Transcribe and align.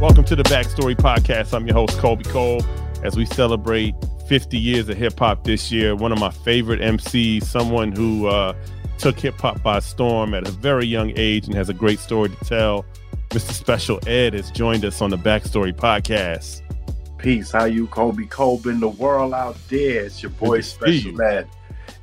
Welcome 0.00 0.24
to 0.24 0.34
the 0.34 0.44
Backstory 0.44 0.96
Podcast. 0.96 1.52
I'm 1.52 1.66
your 1.66 1.74
host, 1.74 1.98
Colby 1.98 2.24
Colb, 2.24 2.64
as 3.04 3.16
we 3.18 3.26
celebrate 3.26 3.94
50 4.28 4.56
years 4.56 4.88
of 4.88 4.96
hip 4.96 5.18
hop 5.18 5.44
this 5.44 5.70
year. 5.70 5.94
One 5.94 6.10
of 6.10 6.18
my 6.18 6.30
favorite 6.30 6.80
MCs, 6.80 7.44
someone 7.44 7.92
who 7.92 8.26
uh, 8.26 8.54
took 8.96 9.20
hip 9.20 9.38
hop 9.38 9.62
by 9.62 9.78
storm 9.80 10.32
at 10.32 10.48
a 10.48 10.52
very 10.52 10.86
young 10.86 11.12
age 11.16 11.44
and 11.48 11.54
has 11.54 11.68
a 11.68 11.74
great 11.74 11.98
story 11.98 12.30
to 12.30 12.44
tell. 12.46 12.86
Mr. 13.28 13.52
Special 13.52 14.00
Ed 14.06 14.32
has 14.32 14.50
joined 14.50 14.86
us 14.86 15.02
on 15.02 15.10
the 15.10 15.18
Backstory 15.18 15.74
Podcast. 15.74 16.62
Peace. 17.18 17.52
How 17.52 17.66
you, 17.66 17.86
Colby 17.88 18.24
Colbin? 18.24 18.80
The 18.80 18.88
world 18.88 19.34
out 19.34 19.58
there. 19.68 20.06
It's 20.06 20.22
your 20.22 20.30
boy 20.30 20.62
Special. 20.62 21.20
Ed, 21.20 21.46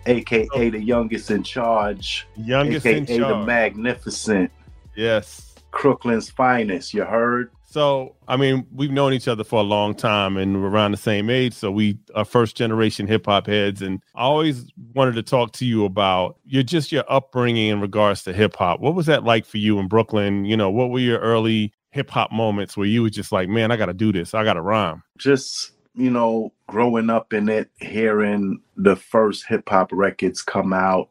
aka 0.05 0.69
the 0.69 0.79
youngest 0.79 1.31
in 1.31 1.41
charge, 1.41 2.27
youngest 2.35 2.85
aka 2.85 2.97
in 2.99 3.05
charge, 3.07 3.19
the 3.21 3.43
magnificent. 3.43 4.51
Yes, 4.95 5.46
Crooklyn's 5.77 6.27
finest. 6.27 6.91
You 6.95 7.03
heard? 7.03 7.51
So, 7.63 8.15
I 8.27 8.35
mean, 8.35 8.65
we've 8.73 8.89
known 8.89 9.13
each 9.13 9.27
other 9.27 9.43
for 9.43 9.59
a 9.59 9.63
long 9.63 9.93
time 9.93 10.35
and 10.35 10.59
we're 10.59 10.69
around 10.69 10.91
the 10.91 10.97
same 10.97 11.29
age. 11.29 11.53
So, 11.53 11.69
we 11.69 11.99
are 12.15 12.25
first 12.25 12.57
generation 12.57 13.05
hip 13.05 13.27
hop 13.27 13.45
heads. 13.45 13.83
And 13.83 14.01
I 14.15 14.23
always 14.23 14.65
wanted 14.95 15.13
to 15.15 15.21
talk 15.21 15.51
to 15.53 15.65
you 15.65 15.85
about 15.85 16.37
your 16.45 16.63
just 16.63 16.91
your 16.91 17.03
upbringing 17.07 17.67
in 17.67 17.79
regards 17.79 18.23
to 18.23 18.33
hip 18.33 18.55
hop. 18.55 18.79
What 18.79 18.95
was 18.95 19.05
that 19.05 19.23
like 19.23 19.45
for 19.45 19.59
you 19.59 19.77
in 19.77 19.87
Brooklyn? 19.87 20.45
You 20.45 20.57
know, 20.57 20.71
what 20.71 20.89
were 20.89 20.99
your 20.99 21.19
early 21.19 21.71
hip 21.91 22.09
hop 22.09 22.31
moments 22.31 22.75
where 22.75 22.87
you 22.87 23.03
were 23.03 23.11
just 23.11 23.31
like, 23.31 23.47
man, 23.47 23.71
I 23.71 23.77
got 23.77 23.85
to 23.85 23.93
do 23.93 24.11
this, 24.11 24.33
I 24.33 24.43
got 24.43 24.53
to 24.53 24.61
rhyme? 24.61 25.03
Just, 25.19 25.73
you 25.93 26.09
know, 26.09 26.53
growing 26.67 27.11
up 27.11 27.33
in 27.33 27.49
it, 27.49 27.69
hearing 27.79 28.61
the 28.77 28.95
first 28.95 29.45
hip 29.47 29.69
hop 29.69 29.91
records 29.91 30.41
come 30.41 30.73
out 30.73 31.09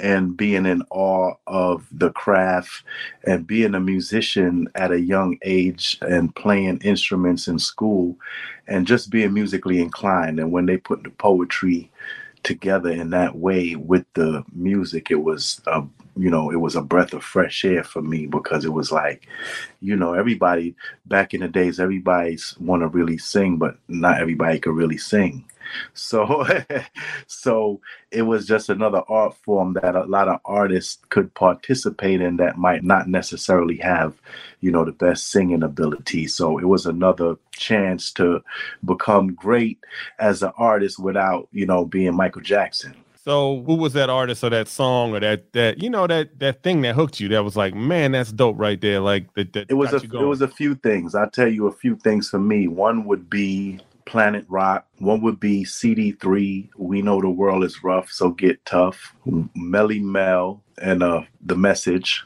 and 0.00 0.36
being 0.36 0.66
in 0.66 0.82
awe 0.90 1.34
of 1.46 1.86
the 1.92 2.10
craft 2.10 2.82
and 3.24 3.46
being 3.46 3.74
a 3.74 3.80
musician 3.80 4.68
at 4.74 4.90
a 4.90 5.00
young 5.00 5.38
age 5.42 5.98
and 6.02 6.34
playing 6.34 6.78
instruments 6.78 7.48
in 7.48 7.58
school 7.58 8.16
and 8.66 8.86
just 8.86 9.10
being 9.10 9.32
musically 9.32 9.80
inclined. 9.80 10.38
And 10.38 10.52
when 10.52 10.66
they 10.66 10.76
put 10.76 11.02
the 11.04 11.10
poetry 11.10 11.90
together 12.42 12.90
in 12.90 13.10
that 13.10 13.36
way 13.36 13.76
with 13.76 14.04
the 14.14 14.44
music, 14.52 15.10
it 15.10 15.22
was 15.22 15.60
a 15.66 15.82
you 16.16 16.30
know, 16.30 16.50
it 16.50 16.56
was 16.56 16.76
a 16.76 16.82
breath 16.82 17.14
of 17.14 17.24
fresh 17.24 17.64
air 17.64 17.82
for 17.82 18.02
me 18.02 18.26
because 18.26 18.64
it 18.64 18.72
was 18.72 18.92
like, 18.92 19.26
you 19.80 19.96
know, 19.96 20.12
everybody 20.12 20.74
back 21.06 21.32
in 21.32 21.40
the 21.40 21.48
days, 21.48 21.80
everybody's 21.80 22.54
want 22.58 22.82
to 22.82 22.88
really 22.88 23.16
sing, 23.16 23.56
but 23.56 23.76
not 23.88 24.20
everybody 24.20 24.58
could 24.58 24.74
really 24.74 24.98
sing. 24.98 25.44
So, 25.94 26.46
so 27.26 27.80
it 28.10 28.22
was 28.22 28.46
just 28.46 28.68
another 28.68 29.02
art 29.08 29.34
form 29.44 29.74
that 29.74 29.96
a 29.96 30.04
lot 30.04 30.28
of 30.28 30.40
artists 30.44 30.98
could 31.08 31.32
participate 31.34 32.20
in 32.20 32.36
that 32.36 32.58
might 32.58 32.84
not 32.84 33.08
necessarily 33.08 33.76
have, 33.78 34.14
you 34.60 34.70
know, 34.70 34.84
the 34.84 34.92
best 34.92 35.28
singing 35.30 35.62
ability. 35.62 36.26
So 36.26 36.58
it 36.58 36.66
was 36.66 36.86
another 36.86 37.36
chance 37.52 38.12
to 38.12 38.42
become 38.84 39.34
great 39.34 39.78
as 40.18 40.42
an 40.42 40.52
artist 40.56 40.98
without, 40.98 41.48
you 41.52 41.66
know, 41.66 41.84
being 41.84 42.14
Michael 42.14 42.42
Jackson. 42.42 42.94
So 43.24 43.62
who 43.64 43.76
was 43.76 43.92
that 43.92 44.10
artist 44.10 44.42
or 44.42 44.50
that 44.50 44.66
song 44.66 45.14
or 45.14 45.20
that 45.20 45.52
that 45.52 45.80
you 45.80 45.88
know 45.88 46.08
that 46.08 46.40
that 46.40 46.64
thing 46.64 46.82
that 46.82 46.96
hooked 46.96 47.20
you 47.20 47.28
that 47.28 47.44
was 47.44 47.56
like 47.56 47.72
man 47.72 48.10
that's 48.10 48.32
dope 48.32 48.58
right 48.58 48.80
there 48.80 48.98
like 48.98 49.32
that, 49.34 49.52
that 49.52 49.70
it 49.70 49.74
was 49.74 49.92
a 49.92 49.98
it 49.98 50.12
was 50.12 50.42
a 50.42 50.48
few 50.48 50.74
things 50.74 51.14
I'll 51.14 51.30
tell 51.30 51.46
you 51.46 51.68
a 51.68 51.72
few 51.72 51.94
things 51.94 52.28
for 52.28 52.40
me 52.40 52.66
one 52.66 53.04
would 53.04 53.30
be 53.30 53.78
Planet 54.04 54.44
Rock. 54.48 54.86
One 54.98 55.20
would 55.22 55.40
be 55.40 55.64
CD3. 55.64 56.70
We 56.76 57.02
know 57.02 57.20
the 57.20 57.30
world 57.30 57.64
is 57.64 57.82
rough, 57.82 58.10
so 58.10 58.30
get 58.30 58.64
tough. 58.64 59.14
Melle 59.26 60.00
Mel 60.00 60.62
and 60.78 61.02
uh 61.02 61.22
the 61.40 61.56
message. 61.56 62.24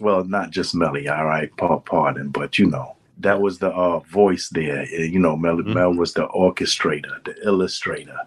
Well, 0.00 0.24
not 0.24 0.50
just 0.50 0.74
Melly, 0.74 1.08
all 1.08 1.24
right, 1.24 1.50
pardon, 1.56 2.30
but 2.30 2.58
you 2.58 2.66
know 2.66 2.96
that 3.18 3.40
was 3.40 3.58
the 3.58 3.70
uh, 3.70 4.00
voice 4.00 4.48
there. 4.50 4.84
You 4.86 5.18
know, 5.18 5.36
Mel, 5.36 5.56
mm-hmm. 5.56 5.72
Mel 5.72 5.94
was 5.94 6.14
the 6.14 6.26
orchestrator, 6.28 7.22
the 7.24 7.34
illustrator, 7.44 8.18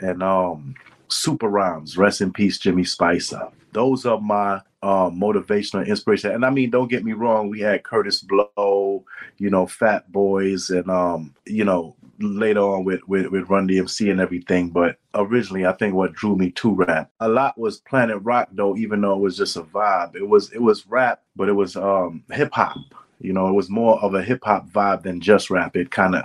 and 0.00 0.22
um, 0.22 0.74
Super 1.08 1.48
Rhymes. 1.48 1.96
Rest 1.96 2.20
in 2.20 2.32
peace, 2.32 2.58
Jimmy 2.58 2.84
Spicer. 2.84 3.48
Those 3.72 4.06
are 4.06 4.20
my 4.20 4.60
uh, 4.82 5.10
motivational 5.10 5.86
inspiration. 5.86 6.30
And 6.30 6.44
I 6.44 6.50
mean, 6.50 6.70
don't 6.70 6.90
get 6.90 7.04
me 7.04 7.12
wrong, 7.12 7.48
we 7.48 7.60
had 7.60 7.82
Kurtis 7.82 8.22
Blow, 8.22 9.04
you 9.38 9.50
know, 9.50 9.66
Fat 9.66 10.10
Boys, 10.12 10.70
and 10.70 10.90
um, 10.90 11.34
you 11.46 11.64
know, 11.64 11.96
later 12.20 12.60
on 12.60 12.84
with, 12.84 13.00
with 13.06 13.26
with 13.26 13.48
Run 13.48 13.68
DMC 13.68 14.10
and 14.10 14.20
everything. 14.20 14.70
But 14.70 14.98
originally, 15.14 15.66
I 15.66 15.72
think 15.72 15.94
what 15.94 16.12
drew 16.12 16.36
me 16.36 16.50
to 16.52 16.74
rap 16.74 17.10
a 17.20 17.28
lot 17.28 17.58
was 17.58 17.80
Planet 17.80 18.18
Rock, 18.22 18.48
though. 18.52 18.76
Even 18.76 19.00
though 19.00 19.14
it 19.14 19.20
was 19.20 19.36
just 19.36 19.56
a 19.56 19.62
vibe, 19.62 20.16
it 20.16 20.28
was 20.28 20.52
it 20.52 20.62
was 20.62 20.86
rap, 20.86 21.22
but 21.36 21.48
it 21.48 21.54
was 21.54 21.76
um 21.76 22.22
hip 22.30 22.52
hop. 22.52 22.76
You 23.20 23.32
know, 23.32 23.48
it 23.48 23.52
was 23.52 23.70
more 23.70 23.98
of 24.02 24.14
a 24.14 24.22
hip 24.22 24.44
hop 24.44 24.68
vibe 24.68 25.02
than 25.02 25.20
just 25.20 25.50
rap. 25.50 25.76
It 25.76 25.90
kind 25.90 26.14
of 26.14 26.24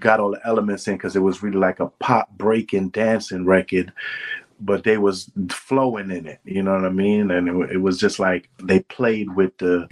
got 0.00 0.20
all 0.20 0.30
the 0.30 0.46
elements 0.46 0.88
in 0.88 0.96
because 0.96 1.16
it 1.16 1.20
was 1.20 1.42
really 1.42 1.58
like 1.58 1.80
a 1.80 1.86
pop 1.86 2.30
breaking 2.36 2.88
dancing 2.88 3.44
record 3.44 3.92
but 4.60 4.84
they 4.84 4.96
was 4.96 5.30
flowing 5.50 6.10
in 6.10 6.26
it 6.26 6.40
you 6.44 6.62
know 6.62 6.72
what 6.72 6.84
i 6.84 6.88
mean 6.88 7.30
and 7.30 7.48
it, 7.48 7.72
it 7.72 7.76
was 7.78 7.98
just 7.98 8.18
like 8.18 8.48
they 8.62 8.80
played 8.80 9.34
with 9.34 9.56
the 9.58 9.88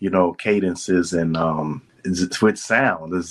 you 0.00 0.10
know 0.10 0.32
cadences 0.34 1.12
and 1.12 1.36
um 1.36 1.82
with 2.04 2.58
sound. 2.58 3.24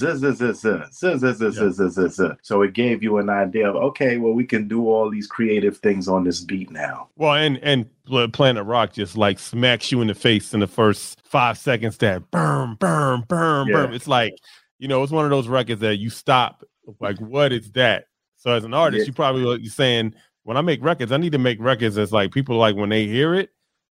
So 2.41 2.61
it 2.61 2.73
gave 2.73 3.03
you 3.03 3.17
an 3.17 3.29
idea 3.29 3.69
of 3.69 3.75
okay, 3.75 4.17
well, 4.17 4.33
we 4.33 4.45
can 4.45 4.67
do 4.67 4.87
all 4.87 5.09
these 5.09 5.27
creative 5.27 5.77
things 5.77 6.07
on 6.07 6.23
this 6.23 6.41
beat 6.41 6.71
now. 6.71 7.09
Well, 7.15 7.33
and 7.33 7.57
and 7.59 7.89
Planet 8.33 8.65
Rock 8.65 8.93
just 8.93 9.17
like 9.17 9.39
smacks 9.39 9.91
you 9.91 10.01
in 10.01 10.07
the 10.07 10.15
face 10.15 10.53
in 10.53 10.59
the 10.59 10.67
first 10.67 11.21
five 11.23 11.57
seconds. 11.57 11.97
That 11.97 12.29
burn, 12.31 12.75
burn, 12.75 13.23
burn, 13.27 13.71
burn. 13.71 13.93
It's 13.93 14.07
like 14.07 14.33
you 14.79 14.87
know, 14.87 15.03
it's 15.03 15.11
one 15.11 15.25
of 15.25 15.31
those 15.31 15.47
records 15.47 15.81
that 15.81 15.97
you 15.97 16.09
stop. 16.09 16.63
Like, 16.99 17.19
what 17.19 17.51
is 17.51 17.71
that? 17.71 18.05
So 18.37 18.51
as 18.51 18.63
an 18.63 18.73
artist, 18.73 19.01
yeah. 19.01 19.07
you 19.07 19.13
probably 19.13 19.61
you 19.61 19.69
saying 19.69 20.13
when 20.43 20.57
I 20.57 20.61
make 20.61 20.83
records, 20.83 21.11
I 21.11 21.17
need 21.17 21.33
to 21.33 21.37
make 21.37 21.59
records 21.59 21.95
that's 21.95 22.11
like 22.11 22.31
people 22.31 22.57
like 22.57 22.75
when 22.75 22.89
they 22.89 23.05
hear 23.07 23.33
it, 23.33 23.49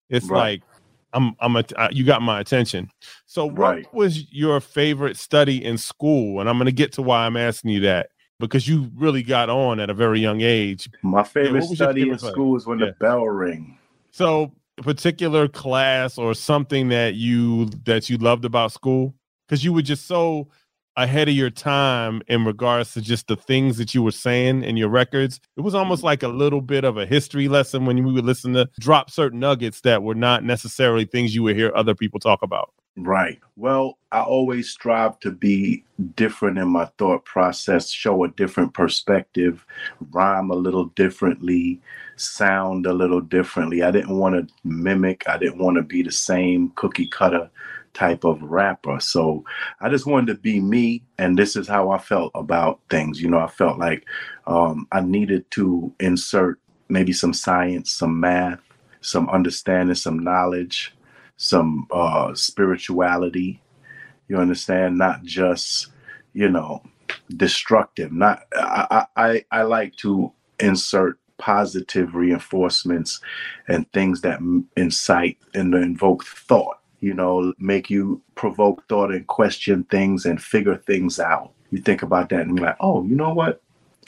it's 0.09 0.29
right. 0.29 0.39
like 0.39 0.63
I'm 1.13 1.35
I'm 1.39 1.55
a 1.55 1.63
uh, 1.75 1.89
you 1.91 2.03
got 2.03 2.21
my 2.21 2.39
attention. 2.39 2.89
So 3.25 3.45
what 3.45 3.57
right. 3.57 3.93
was 3.93 4.31
your 4.31 4.59
favorite 4.59 5.17
study 5.17 5.63
in 5.63 5.77
school? 5.77 6.39
And 6.39 6.49
I'm 6.49 6.57
going 6.57 6.65
to 6.65 6.71
get 6.71 6.91
to 6.93 7.01
why 7.01 7.25
I'm 7.25 7.37
asking 7.37 7.71
you 7.71 7.79
that 7.81 8.09
because 8.39 8.67
you 8.67 8.91
really 8.95 9.23
got 9.23 9.49
on 9.49 9.79
at 9.79 9.89
a 9.89 9.93
very 9.93 10.19
young 10.19 10.41
age. 10.41 10.89
My 11.01 11.23
favorite 11.23 11.63
study 11.63 12.01
favorite 12.01 12.23
in 12.23 12.31
school 12.31 12.55
is 12.57 12.65
when 12.65 12.79
yeah. 12.79 12.87
the 12.87 12.91
bell 12.93 13.25
ring. 13.25 13.77
So 14.11 14.51
a 14.77 14.83
particular 14.83 15.47
class 15.47 16.17
or 16.17 16.33
something 16.33 16.89
that 16.89 17.15
you 17.15 17.65
that 17.85 18.09
you 18.09 18.17
loved 18.17 18.45
about 18.45 18.71
school 18.71 19.13
because 19.47 19.63
you 19.63 19.73
were 19.73 19.81
just 19.81 20.07
so 20.07 20.47
ahead 20.95 21.27
of 21.27 21.35
your 21.35 21.49
time 21.49 22.21
in 22.27 22.45
regards 22.45 22.93
to 22.93 23.01
just 23.01 23.27
the 23.27 23.35
things 23.35 23.77
that 23.77 23.93
you 23.95 24.03
were 24.03 24.11
saying 24.11 24.63
in 24.63 24.77
your 24.77 24.89
records. 24.89 25.39
It 25.57 25.61
was 25.61 25.75
almost 25.75 25.99
mm-hmm. 25.99 26.07
like 26.07 26.23
a 26.23 26.27
little 26.27 26.61
bit 26.61 26.83
of 26.83 26.97
a 26.97 27.05
history 27.05 27.47
lesson 27.47 27.85
when 27.85 28.03
we 28.03 28.11
would 28.11 28.25
listen 28.25 28.53
to 28.53 28.69
drop 28.79 29.09
certain 29.09 29.39
nuggets 29.39 29.81
that 29.81 30.03
were 30.03 30.15
not 30.15 30.43
necessarily 30.43 31.05
things 31.05 31.33
you 31.33 31.43
would 31.43 31.55
hear 31.55 31.71
other 31.75 31.95
people 31.95 32.19
talk 32.19 32.41
about. 32.43 32.71
Right. 32.95 33.39
Well, 33.55 33.97
I 34.11 34.21
always 34.21 34.69
strive 34.69 35.19
to 35.21 35.31
be 35.31 35.83
different 36.15 36.59
in 36.59 36.67
my 36.67 36.85
thought 36.99 37.25
process, 37.25 37.89
show 37.89 38.23
a 38.23 38.27
different 38.29 38.75
perspective, 38.75 39.65
rhyme 40.11 40.51
a 40.51 40.55
little 40.55 40.85
differently, 40.85 41.81
sound 42.17 42.85
a 42.85 42.93
little 42.93 43.21
differently. 43.21 43.81
I 43.81 43.89
didn't 43.89 44.15
want 44.19 44.35
to 44.35 44.53
mimic, 44.63 45.27
I 45.27 45.39
didn't 45.39 45.57
want 45.57 45.77
to 45.77 45.81
be 45.81 46.03
the 46.03 46.11
same 46.11 46.71
cookie 46.75 47.07
cutter 47.07 47.49
type 47.93 48.23
of 48.23 48.41
rapper. 48.41 48.99
So 48.99 49.43
I 49.81 49.89
just 49.89 50.05
wanted 50.05 50.33
to 50.33 50.39
be 50.39 50.59
me, 50.59 51.03
and 51.17 51.37
this 51.37 51.55
is 51.55 51.67
how 51.67 51.91
I 51.91 51.97
felt 51.97 52.31
about 52.35 52.79
things. 52.89 53.21
You 53.21 53.29
know, 53.29 53.39
I 53.39 53.47
felt 53.47 53.79
like 53.79 54.05
um, 54.47 54.87
I 54.91 55.01
needed 55.01 55.49
to 55.51 55.93
insert 55.99 56.59
maybe 56.89 57.13
some 57.13 57.33
science, 57.33 57.91
some 57.91 58.19
math, 58.19 58.59
some 59.01 59.29
understanding, 59.29 59.95
some 59.95 60.19
knowledge, 60.19 60.95
some 61.37 61.87
uh, 61.91 62.33
spirituality. 62.33 63.61
You 64.27 64.37
understand? 64.37 64.97
Not 64.97 65.23
just 65.23 65.87
you 66.33 66.49
know 66.49 66.81
destructive. 67.37 68.11
Not 68.11 68.43
I 68.53 69.05
I, 69.15 69.45
I 69.51 69.61
like 69.63 69.95
to 69.97 70.31
insert 70.59 71.19
positive 71.37 72.15
reinforcements 72.15 73.19
and 73.67 73.91
things 73.91 74.21
that 74.21 74.39
incite 74.77 75.37
and 75.53 75.73
invoke 75.73 76.23
thought 76.23 76.77
you 77.03 77.13
know, 77.13 77.53
make 77.59 77.89
you 77.89 78.21
provoke 78.35 78.87
thought 78.87 79.11
and 79.11 79.27
question 79.27 79.83
things 79.91 80.25
and 80.25 80.41
figure 80.41 80.77
things 80.77 81.19
out. 81.19 81.51
You 81.69 81.79
think 81.79 82.01
about 82.01 82.29
that 82.29 82.41
and 82.41 82.57
you're 82.57 82.65
like, 82.65 82.77
oh, 82.79 83.03
you 83.03 83.13
know 83.13 83.33
what? 83.33 83.61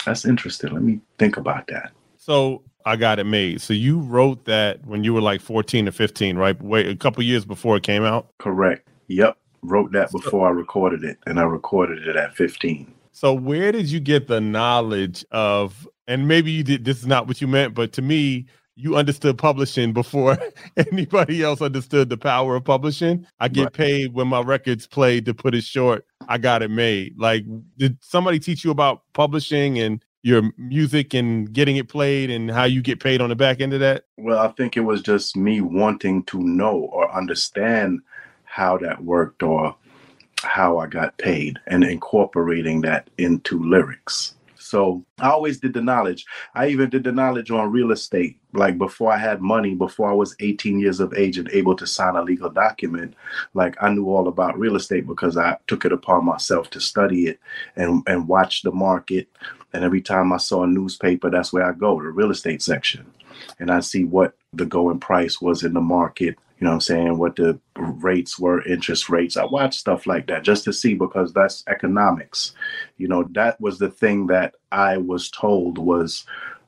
That's 0.06 0.24
interesting. 0.24 0.71
Let 0.71 0.81
me 0.81 1.01
think 1.19 1.36
about 1.36 1.68
that. 1.68 1.92
So 2.15 2.63
I 2.86 2.95
got 2.95 3.19
it 3.19 3.25
made. 3.25 3.59
So 3.59 3.74
you 3.74 4.00
wrote 4.00 4.45
that 4.45 4.86
when 4.86 5.03
you 5.03 5.13
were 5.13 5.19
like 5.19 5.42
14 5.42 5.89
or 5.89 5.92
15, 5.92 6.38
right? 6.38 6.62
Wait, 6.62 6.88
a 6.88 6.95
couple 6.95 7.21
years 7.21 7.44
before 7.44 7.75
it 7.75 7.83
came 7.83 8.03
out? 8.03 8.30
Correct. 8.38 8.88
Yep. 9.07 9.38
Wrote 9.62 9.92
that 9.92 10.09
before 10.12 10.47
I 10.47 10.51
recorded 10.51 11.03
it, 11.03 11.18
and 11.25 11.39
I 11.39 11.44
recorded 11.44 12.07
it 12.07 12.15
at 12.15 12.36
15. 12.36 12.94
So 13.12 13.33
where 13.33 13.74
did 13.74 13.92
you 13.92 14.00
get 14.00 14.27
the 14.27 14.39
knowledge 14.39 15.25
of 15.31 15.86
and 16.07 16.27
maybe 16.27 16.51
you 16.51 16.63
did 16.63 16.86
this 16.86 17.00
is 17.00 17.07
not 17.07 17.27
what 17.27 17.42
you 17.42 17.47
meant, 17.47 17.74
but 17.74 17.92
to 17.94 18.01
me, 18.01 18.45
you 18.75 18.95
understood 18.95 19.38
publishing 19.38 19.94
before 19.94 20.38
anybody 20.77 21.42
else 21.42 21.62
understood 21.62 22.10
the 22.10 22.18
power 22.18 22.56
of 22.56 22.66
publishing. 22.66 23.25
I 23.39 23.48
get 23.48 23.63
right. 23.63 23.74
paid 23.74 24.13
when 24.13 24.27
my 24.27 24.42
records 24.42 24.86
played 24.86 25.25
to 25.25 25.33
put 25.33 25.56
it 25.56 25.63
short. 25.63 26.06
I 26.27 26.38
got 26.38 26.62
it 26.62 26.72
made. 26.72 27.18
Like, 27.18 27.45
did 27.77 27.98
somebody 28.01 28.39
teach 28.39 28.63
you 28.63 28.72
about 28.72 29.04
publishing 29.13 29.80
and 29.80 30.04
your 30.24 30.42
music 30.57 31.13
and 31.13 31.54
getting 31.54 31.77
it 31.77 31.88
played 31.88 32.30
and 32.31 32.50
how 32.50 32.63
you 32.63 32.81
get 32.81 33.00
paid 33.00 33.22
on 33.22 33.30
the 33.30 33.36
back 33.36 33.62
end 33.62 33.74
of 33.74 33.80
that? 33.80 34.06
Well, 34.18 34.39
I 34.39 34.50
think 34.50 34.75
it 34.75 34.81
was 34.81 35.01
just 35.01 35.38
me 35.38 35.62
wanting 35.62 36.24
to 36.25 36.39
know 36.39 36.89
or 36.92 37.13
understand 37.16 38.01
how 38.44 38.78
that 38.80 39.04
worked 39.04 39.44
or 39.44 39.75
how 40.42 40.78
I 40.80 40.88
got 40.88 41.18
paid 41.18 41.60
and 41.68 41.83
incorporating 41.83 42.81
that 42.81 43.10
into 43.18 43.60
lyrics. 43.60 44.35
So 44.66 45.06
I 45.20 45.30
always 45.30 45.60
did 45.60 45.74
the 45.74 45.82
knowledge. 45.82 46.26
I 46.56 46.68
even 46.70 46.90
did 46.90 47.04
the 47.04 47.12
knowledge 47.12 47.52
on 47.52 47.72
real 47.72 47.92
estate. 47.92 48.40
Like 48.52 48.80
before 48.80 49.12
I 49.12 49.18
had 49.18 49.40
money, 49.40 49.76
before 49.76 50.10
I 50.10 50.14
was 50.14 50.36
18 50.40 50.80
years 50.80 51.00
of 51.00 51.14
age 51.14 51.38
and 51.38 51.48
able 51.52 51.76
to 51.76 51.86
sign 51.86 52.16
a 52.16 52.24
legal 52.24 52.50
document, 52.50 53.14
like 53.54 53.76
I 53.80 53.90
knew 53.90 54.10
all 54.10 54.28
about 54.28 54.58
real 54.58 54.76
estate 54.76 55.06
because 55.06 55.38
I 55.38 55.58
took 55.68 55.86
it 55.86 55.92
upon 55.92 56.26
myself 56.26 56.72
to 56.72 56.82
study 56.82 57.28
it 57.28 57.40
and, 57.76 58.02
and 58.08 58.28
watch 58.28 58.64
the 58.64 58.72
market. 58.72 59.30
And 59.72 59.84
every 59.84 60.02
time 60.02 60.34
I 60.34 60.38
saw 60.38 60.64
a 60.64 60.68
newspaper, 60.68 61.30
that's 61.30 61.54
where 61.54 61.66
I 61.66 61.74
go, 61.74 62.02
the 62.02 62.10
real 62.10 62.32
estate 62.32 62.64
section. 62.64 63.06
And 63.60 63.70
I 63.70 63.82
see 63.82 64.04
what 64.04 64.36
the 64.52 64.66
going 64.66 65.00
price 65.00 65.40
was 65.40 65.64
in 65.64 65.74
the 65.74 65.82
market 65.82 66.38
know 66.66 66.74
I'm 66.74 66.82
saying, 66.82 67.18
what 67.18 67.38
the 67.38 67.60
rates 67.78 68.38
were, 68.38 68.66
interest 68.68 69.10
rates. 69.10 69.38
I 69.38 69.46
watched 69.46 69.80
stuff 69.80 70.06
like 70.06 70.28
that 70.28 70.44
just 70.44 70.64
to 70.66 70.74
see 70.74 70.94
because 70.94 71.34
that's 71.34 71.64
economics. 71.68 72.54
You 72.98 73.08
know, 73.08 73.24
that 73.32 73.60
was 73.62 73.80
the 73.80 73.90
thing 73.90 74.28
that 74.28 74.56
I 74.72 74.98
was 74.98 75.30
told 75.30 75.78
was 75.78 76.26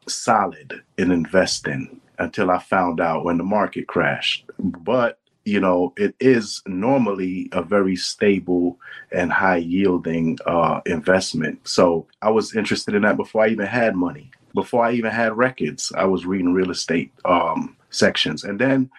solid 0.08 0.82
in 0.98 1.12
investing 1.12 2.00
until 2.20 2.50
I 2.50 2.60
found 2.60 3.00
out 3.00 3.26
when 3.26 3.38
the 3.38 3.44
market 3.44 3.88
crashed. 3.88 4.46
But 4.60 5.20
you 5.48 5.62
know, 5.62 5.94
it 5.96 6.14
is 6.20 6.62
normally 6.68 7.48
a 7.54 7.64
very 7.64 7.96
stable 7.96 8.78
and 9.14 9.32
high 9.32 9.56
yielding 9.58 10.38
uh, 10.46 10.82
investment. 10.86 11.66
So 11.66 12.06
I 12.22 12.32
was 12.32 12.54
interested 12.54 12.96
in 12.96 13.04
that 13.04 13.16
before 13.16 13.46
I 13.46 13.48
even 13.48 13.66
had 13.66 13.96
money, 13.96 14.30
before 14.54 14.84
I 14.84 14.92
even 14.92 15.12
had 15.12 15.38
records. 15.38 15.94
I 15.96 16.04
was 16.04 16.26
reading 16.26 16.54
real 16.54 16.70
estate 16.70 17.14
um, 17.24 17.77
sections. 17.98 18.44
And 18.44 18.60
then 18.60 18.90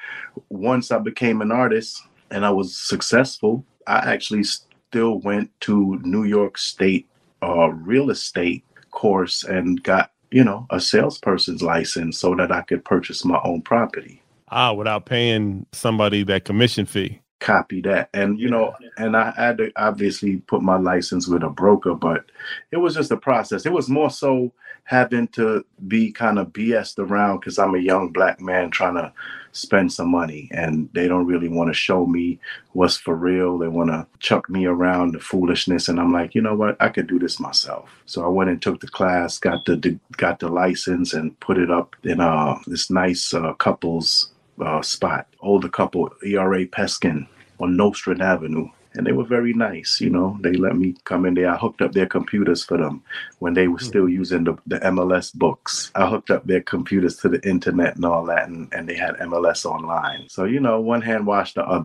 once 0.48 0.90
I 0.90 0.98
became 0.98 1.40
an 1.40 1.52
artist 1.52 2.02
and 2.30 2.44
I 2.44 2.50
was 2.50 2.76
successful, 2.76 3.64
I 3.86 3.98
actually 3.98 4.44
still 4.44 5.18
went 5.20 5.50
to 5.60 5.98
New 6.02 6.24
York 6.24 6.58
State 6.58 7.08
uh, 7.42 7.68
real 7.68 8.10
estate 8.10 8.64
course 8.90 9.44
and 9.44 9.82
got, 9.82 10.12
you 10.30 10.44
know, 10.44 10.66
a 10.70 10.80
salesperson's 10.80 11.62
license 11.62 12.18
so 12.18 12.34
that 12.34 12.52
I 12.52 12.62
could 12.62 12.84
purchase 12.84 13.24
my 13.24 13.40
own 13.44 13.62
property. 13.62 14.22
Ah, 14.50 14.72
without 14.72 15.06
paying 15.06 15.66
somebody 15.72 16.22
that 16.24 16.44
commission 16.44 16.86
fee 16.86 17.20
copy 17.40 17.80
that. 17.82 18.10
And 18.14 18.38
you 18.38 18.48
know, 18.48 18.74
and 18.96 19.16
I 19.16 19.32
had 19.36 19.58
to 19.58 19.72
obviously 19.76 20.38
put 20.38 20.62
my 20.62 20.76
license 20.76 21.28
with 21.28 21.42
a 21.42 21.50
broker, 21.50 21.94
but 21.94 22.24
it 22.72 22.78
was 22.78 22.94
just 22.94 23.10
a 23.10 23.16
process. 23.16 23.66
It 23.66 23.72
was 23.72 23.88
more 23.88 24.10
so 24.10 24.52
having 24.88 25.28
to 25.28 25.62
be 25.86 26.10
kind 26.10 26.38
of 26.38 26.48
BS'd 26.48 26.98
around 26.98 27.40
because 27.40 27.58
I'm 27.58 27.74
a 27.74 27.78
young 27.78 28.08
black 28.08 28.40
man 28.40 28.70
trying 28.70 28.94
to 28.94 29.12
spend 29.52 29.92
some 29.92 30.10
money 30.10 30.48
and 30.50 30.88
they 30.94 31.06
don't 31.06 31.26
really 31.26 31.48
want 31.48 31.68
to 31.68 31.74
show 31.74 32.06
me 32.06 32.40
what's 32.72 32.96
for 32.96 33.14
real. 33.14 33.58
They 33.58 33.68
want 33.68 33.90
to 33.90 34.06
chuck 34.18 34.48
me 34.48 34.64
around 34.64 35.12
the 35.12 35.20
foolishness. 35.20 35.88
And 35.88 36.00
I'm 36.00 36.10
like, 36.10 36.34
you 36.34 36.40
know 36.40 36.54
what? 36.54 36.78
I 36.80 36.88
could 36.88 37.06
do 37.06 37.18
this 37.18 37.38
myself. 37.38 38.02
So 38.06 38.24
I 38.24 38.28
went 38.28 38.48
and 38.48 38.62
took 38.62 38.80
the 38.80 38.88
class, 38.88 39.38
got 39.38 39.66
the, 39.66 39.98
got 40.16 40.38
the 40.38 40.48
license 40.48 41.12
and 41.12 41.38
put 41.38 41.58
it 41.58 41.70
up 41.70 41.94
in 42.02 42.22
uh, 42.22 42.58
this 42.66 42.90
nice 42.90 43.34
uh, 43.34 43.52
couples 43.52 44.30
uh, 44.58 44.80
spot, 44.80 45.26
older 45.40 45.68
couple, 45.68 46.10
ERA 46.24 46.64
Peskin 46.64 47.26
on 47.60 47.76
Nostrand 47.76 48.22
Avenue. 48.22 48.70
And 48.98 49.06
they 49.06 49.12
were 49.12 49.24
very 49.24 49.54
nice, 49.54 50.00
you 50.00 50.10
know. 50.10 50.36
They 50.40 50.52
let 50.52 50.76
me 50.76 50.96
come 51.04 51.24
in 51.24 51.34
there. 51.34 51.48
I 51.48 51.56
hooked 51.56 51.80
up 51.82 51.92
their 51.92 52.06
computers 52.06 52.64
for 52.64 52.76
them 52.76 53.00
when 53.38 53.54
they 53.54 53.68
were 53.68 53.78
hmm. 53.78 53.84
still 53.84 54.08
using 54.08 54.42
the, 54.42 54.58
the 54.66 54.80
MLS 54.80 55.32
books. 55.32 55.92
I 55.94 56.08
hooked 56.08 56.30
up 56.30 56.44
their 56.46 56.62
computers 56.62 57.16
to 57.18 57.28
the 57.28 57.40
internet 57.48 57.94
and 57.94 58.04
all 58.04 58.24
that, 58.26 58.48
and, 58.48 58.68
and 58.74 58.88
they 58.88 58.96
had 58.96 59.14
MLS 59.18 59.64
online. 59.64 60.28
So, 60.28 60.44
you 60.44 60.58
know, 60.58 60.80
one 60.80 61.00
hand 61.00 61.28
washed 61.28 61.54
the 61.54 61.64
other. 61.64 61.84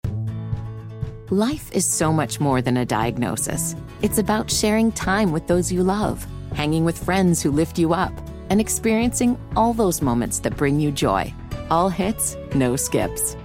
Life 1.30 1.72
is 1.72 1.86
so 1.86 2.12
much 2.12 2.40
more 2.40 2.64
than 2.64 2.78
a 2.78 2.86
diagnosis. 2.86 3.76
It's 4.02 4.18
about 4.18 4.50
sharing 4.50 4.92
time 4.92 5.32
with 5.32 5.46
those 5.46 5.72
you 5.72 5.84
love, 5.84 6.26
hanging 6.54 6.84
with 6.84 6.98
friends 6.98 7.44
who 7.44 7.52
lift 7.52 7.78
you 7.78 7.94
up, 7.94 8.12
and 8.50 8.60
experiencing 8.60 9.40
all 9.56 9.74
those 9.74 10.02
moments 10.02 10.40
that 10.40 10.58
bring 10.58 10.80
you 10.80 10.92
joy. 10.92 11.32
All 11.70 11.90
hits, 11.90 12.36
no 12.56 12.76
skips. 12.76 13.36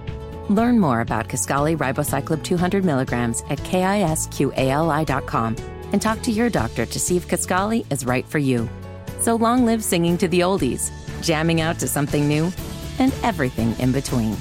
Learn 0.49 0.79
more 0.79 1.01
about 1.01 1.29
Kisqali 1.29 1.77
ribociclib 1.77 2.43
200 2.43 2.83
milligrams 2.83 3.43
at 3.49 3.59
kisqali.com 3.59 5.55
and 5.91 6.01
talk 6.01 6.21
to 6.23 6.31
your 6.31 6.49
doctor 6.49 6.85
to 6.87 6.99
see 6.99 7.17
if 7.17 7.27
Kisqali 7.27 7.85
is 7.91 8.05
right 8.05 8.27
for 8.27 8.39
you. 8.39 8.67
So 9.19 9.35
long 9.35 9.65
live 9.65 9.83
singing 9.83 10.17
to 10.17 10.27
the 10.27 10.39
oldies, 10.39 10.91
jamming 11.21 11.61
out 11.61 11.77
to 11.79 11.87
something 11.87 12.27
new, 12.27 12.51
and 12.97 13.13
everything 13.23 13.77
in 13.79 13.91
between. 13.91 14.35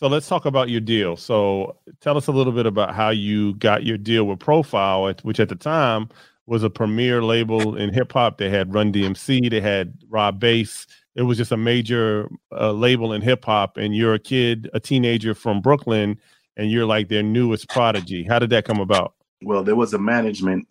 So 0.00 0.08
let's 0.08 0.28
talk 0.28 0.44
about 0.44 0.68
your 0.68 0.80
deal. 0.80 1.16
So 1.16 1.76
tell 2.00 2.16
us 2.16 2.26
a 2.26 2.32
little 2.32 2.52
bit 2.52 2.66
about 2.66 2.94
how 2.94 3.10
you 3.10 3.54
got 3.54 3.84
your 3.84 3.96
deal 3.96 4.24
with 4.24 4.38
Profile, 4.38 5.14
which 5.22 5.40
at 5.40 5.48
the 5.48 5.56
time 5.56 6.08
was 6.46 6.62
a 6.62 6.70
premier 6.70 7.22
label 7.22 7.76
in 7.76 7.92
hip 7.92 8.12
hop. 8.12 8.38
They 8.38 8.50
had 8.50 8.72
Run 8.72 8.92
DMC, 8.92 9.50
they 9.50 9.60
had 9.60 9.94
Rob 10.08 10.38
Base, 10.38 10.86
it 11.16 11.22
was 11.22 11.38
just 11.38 11.50
a 11.50 11.56
major 11.56 12.28
uh, 12.52 12.72
label 12.72 13.14
in 13.14 13.22
hip 13.22 13.44
hop, 13.44 13.78
and 13.78 13.96
you're 13.96 14.14
a 14.14 14.18
kid, 14.18 14.68
a 14.74 14.80
teenager 14.80 15.34
from 15.34 15.62
Brooklyn, 15.62 16.20
and 16.58 16.70
you're 16.70 16.84
like 16.84 17.08
their 17.08 17.22
newest 17.22 17.68
prodigy. 17.70 18.22
How 18.22 18.38
did 18.38 18.50
that 18.50 18.66
come 18.66 18.80
about? 18.80 19.14
Well, 19.42 19.64
there 19.64 19.76
was 19.76 19.94
a 19.94 19.98
management 19.98 20.68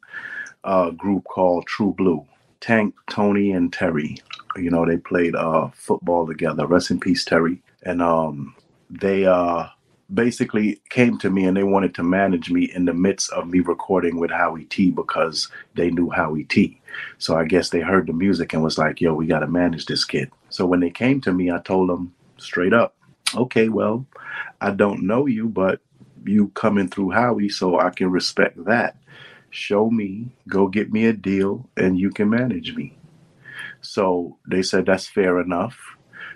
uh, 0.63 0.91
group 0.91 1.23
called 1.25 1.65
True 1.65 1.93
Blue. 1.97 2.25
Tank, 2.61 2.95
Tony, 3.09 3.51
and 3.51 3.71
Terry. 3.73 4.17
You 4.55 4.71
know, 4.71 4.85
they 4.85 4.97
played 4.97 5.35
uh, 5.35 5.69
football 5.73 6.25
together. 6.25 6.65
Rest 6.65 6.89
in 6.89 6.99
peace, 6.99 7.25
Terry. 7.25 7.61
And 7.83 8.01
um, 8.01 8.55
they 8.89 9.25
uh, 9.25 9.67
basically 10.13 10.81
came 10.89 11.17
to 11.19 11.29
me 11.29 11.45
and 11.45 11.57
they 11.57 11.63
wanted 11.63 11.95
to 11.95 12.03
manage 12.03 12.51
me 12.51 12.65
in 12.75 12.85
the 12.85 12.93
midst 12.93 13.31
of 13.31 13.47
me 13.47 13.59
recording 13.59 14.19
with 14.19 14.31
Howie 14.31 14.65
Tee 14.65 14.91
because 14.91 15.49
they 15.75 15.89
knew 15.89 16.09
Howie 16.09 16.43
Tee. 16.43 16.79
So 17.17 17.35
I 17.35 17.45
guess 17.45 17.69
they 17.69 17.81
heard 17.81 18.07
the 18.07 18.13
music 18.13 18.53
and 18.53 18.63
was 18.63 18.77
like, 18.77 19.01
yo, 19.01 19.13
we 19.13 19.25
got 19.25 19.39
to 19.39 19.47
manage 19.47 19.85
this 19.85 20.05
kid. 20.05 20.31
So 20.49 20.65
when 20.65 20.79
they 20.79 20.91
came 20.91 21.21
to 21.21 21.33
me, 21.33 21.51
I 21.51 21.59
told 21.59 21.89
them 21.89 22.13
straight 22.37 22.73
up, 22.73 22.95
okay, 23.35 23.69
well, 23.69 24.05
I 24.61 24.71
don't 24.71 25.07
know 25.07 25.25
you, 25.25 25.49
but 25.49 25.79
you 26.25 26.49
coming 26.49 26.87
through 26.87 27.11
Howie, 27.11 27.49
so 27.49 27.79
I 27.79 27.89
can 27.89 28.09
respect 28.09 28.63
that. 28.65 28.97
Show 29.49 29.89
me, 29.89 30.31
go 30.47 30.67
get 30.67 30.91
me 30.91 31.05
a 31.05 31.13
deal, 31.13 31.67
and 31.77 31.97
you 31.97 32.09
can 32.11 32.29
manage 32.29 32.75
me. 32.75 32.97
So 33.81 34.37
they 34.47 34.61
said 34.61 34.85
that's 34.85 35.07
fair 35.07 35.39
enough. 35.39 35.77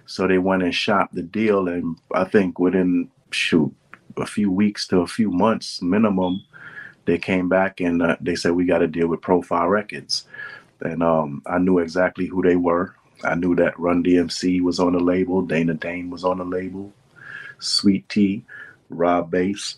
So 0.05 0.27
they 0.27 0.37
went 0.37 0.63
and 0.63 0.73
shopped 0.73 1.15
the 1.15 1.21
deal, 1.21 1.67
and 1.67 1.97
I 2.13 2.23
think 2.23 2.59
within 2.59 3.09
shoot 3.31 3.73
a 4.17 4.25
few 4.25 4.51
weeks 4.51 4.87
to 4.87 4.99
a 4.99 5.07
few 5.07 5.31
months 5.31 5.81
minimum, 5.81 6.43
they 7.05 7.17
came 7.17 7.49
back 7.49 7.79
and 7.79 8.01
uh, 8.01 8.17
they 8.21 8.35
said 8.35 8.51
we 8.51 8.65
got 8.65 8.79
to 8.79 8.87
deal 8.87 9.07
with 9.07 9.21
Profile 9.21 9.67
Records, 9.67 10.25
and 10.81 11.01
um, 11.01 11.41
I 11.45 11.57
knew 11.57 11.79
exactly 11.79 12.27
who 12.27 12.41
they 12.41 12.55
were. 12.55 12.95
I 13.23 13.35
knew 13.35 13.55
that 13.55 13.79
Run 13.79 14.03
DMC 14.03 14.61
was 14.61 14.79
on 14.79 14.93
the 14.93 14.99
label, 14.99 15.41
Dana 15.41 15.73
Dane 15.73 16.09
was 16.09 16.23
on 16.23 16.37
the 16.37 16.45
label, 16.45 16.93
Sweet 17.59 18.07
Tee 18.09 18.45
Rob 18.89 19.31
Base. 19.31 19.75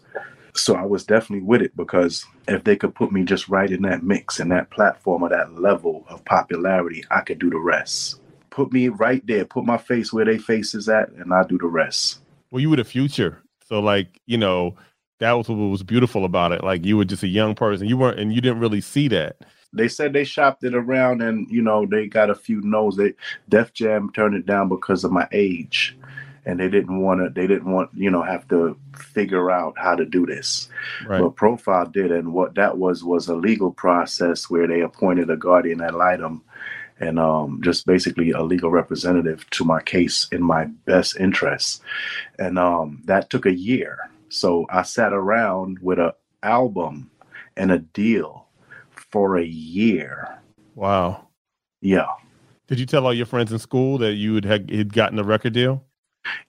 So 0.54 0.76
I 0.76 0.84
was 0.84 1.06
definitely 1.06 1.46
with 1.46 1.62
it 1.62 1.76
because 1.78 2.26
if 2.48 2.64
they 2.64 2.76
could 2.76 2.94
put 2.94 3.12
me 3.12 3.24
just 3.24 3.48
right 3.48 3.72
in 3.72 3.84
that 3.84 4.04
mix 4.04 4.40
and 4.40 4.52
that 4.52 4.70
platform 4.70 5.24
or 5.24 5.30
that 5.30 5.60
level 5.60 6.06
of 6.10 6.26
popularity, 6.26 7.06
I 7.10 7.22
could 7.22 7.40
do 7.40 7.50
the 7.50 7.58
rest. 7.58 8.20
Put 8.50 8.74
me 8.74 8.90
right 8.90 9.26
there, 9.26 9.46
put 9.46 9.64
my 9.64 9.78
face 9.78 10.12
where 10.12 10.26
their 10.26 10.40
face 10.40 10.76
is 10.76 10.90
at, 10.90 11.10
and 11.12 11.34
I 11.34 11.44
do 11.44 11.58
the 11.58 11.68
rest. 11.68 12.21
Well, 12.52 12.60
you 12.62 12.70
were 12.70 12.76
the 12.76 12.84
future. 12.84 13.42
So 13.68 13.80
like, 13.80 14.20
you 14.28 14.38
know, 14.38 14.76
that 15.20 15.32
was 15.34 15.48
what 15.50 15.56
was 15.56 15.84
beautiful 15.84 16.26
about 16.26 16.52
it. 16.52 16.64
Like 16.64 16.86
you 16.86 16.98
were 16.98 17.06
just 17.06 17.24
a 17.24 17.28
young 17.28 17.56
person. 17.56 17.88
You 17.88 17.98
weren't 17.98 18.20
and 18.20 18.34
you 18.34 18.42
didn't 18.42 18.60
really 18.60 18.82
see 18.82 19.08
that. 19.10 19.38
They 19.74 19.88
said 19.88 20.12
they 20.14 20.26
shopped 20.26 20.64
it 20.66 20.76
around 20.76 21.22
and 21.22 21.50
you 21.50 21.62
know, 21.62 21.86
they 21.86 22.08
got 22.08 22.30
a 22.30 22.36
few 22.36 22.60
no's. 22.62 22.98
They 22.98 23.14
Def 23.48 23.74
Jam 23.74 24.12
turned 24.14 24.36
it 24.36 24.46
down 24.46 24.68
because 24.68 25.04
of 25.06 25.12
my 25.12 25.28
age. 25.32 25.98
and 26.44 26.60
they 26.60 26.68
didn't 26.70 27.00
want 27.02 27.22
to 27.22 27.30
they 27.30 27.46
didn't 27.46 27.72
want 27.72 27.88
you 27.94 28.10
know 28.10 28.24
have 28.24 28.48
to 28.48 28.76
figure 28.98 29.52
out 29.52 29.76
how 29.78 29.96
to 29.96 30.06
do 30.06 30.26
this 30.26 30.68
Right. 31.08 31.22
but 31.22 31.36
profile 31.36 31.86
did 31.86 32.12
and 32.12 32.34
what 32.34 32.56
that 32.56 32.80
was 32.80 33.04
was 33.04 33.28
a 33.28 33.36
legal 33.36 33.72
process 33.72 34.50
where 34.50 34.66
they 34.68 34.82
appointed 34.82 35.30
a 35.30 35.38
guardian 35.38 35.82
ad 35.82 35.94
litem 35.94 36.42
and 37.02 37.20
um, 37.20 37.60
just 37.64 37.86
basically 37.86 38.32
a 38.32 38.42
legal 38.42 38.70
representative 38.72 39.50
to 39.50 39.66
my 39.66 39.82
case 39.82 40.28
in 40.32 40.42
my 40.42 40.66
best 40.86 41.18
interests 41.20 41.82
and 42.40 42.58
um, 42.58 43.02
that 43.06 43.30
took 43.30 43.46
a 43.46 43.54
year 43.54 43.98
so 44.30 44.66
i 44.70 44.82
sat 44.82 45.12
around 45.14 45.78
with 45.82 46.00
a 46.00 46.14
album 46.44 47.10
and 47.58 47.72
a 47.72 47.80
deal 47.80 48.48
for 48.92 49.38
a 49.38 49.44
year 49.46 50.40
Wow. 50.76 51.28
yeah 51.82 52.08
Did 52.68 52.80
you 52.80 52.86
tell 52.86 53.06
all 53.06 53.14
your 53.14 53.26
friends 53.26 53.52
in 53.52 53.60
school 53.60 53.98
that 53.98 54.14
you 54.14 54.36
had 54.36 54.46
had 54.46 54.70
had 54.72 54.94
gotten 54.94 55.20
a 55.20 55.24
record 55.24 55.54
deal? 55.54 55.84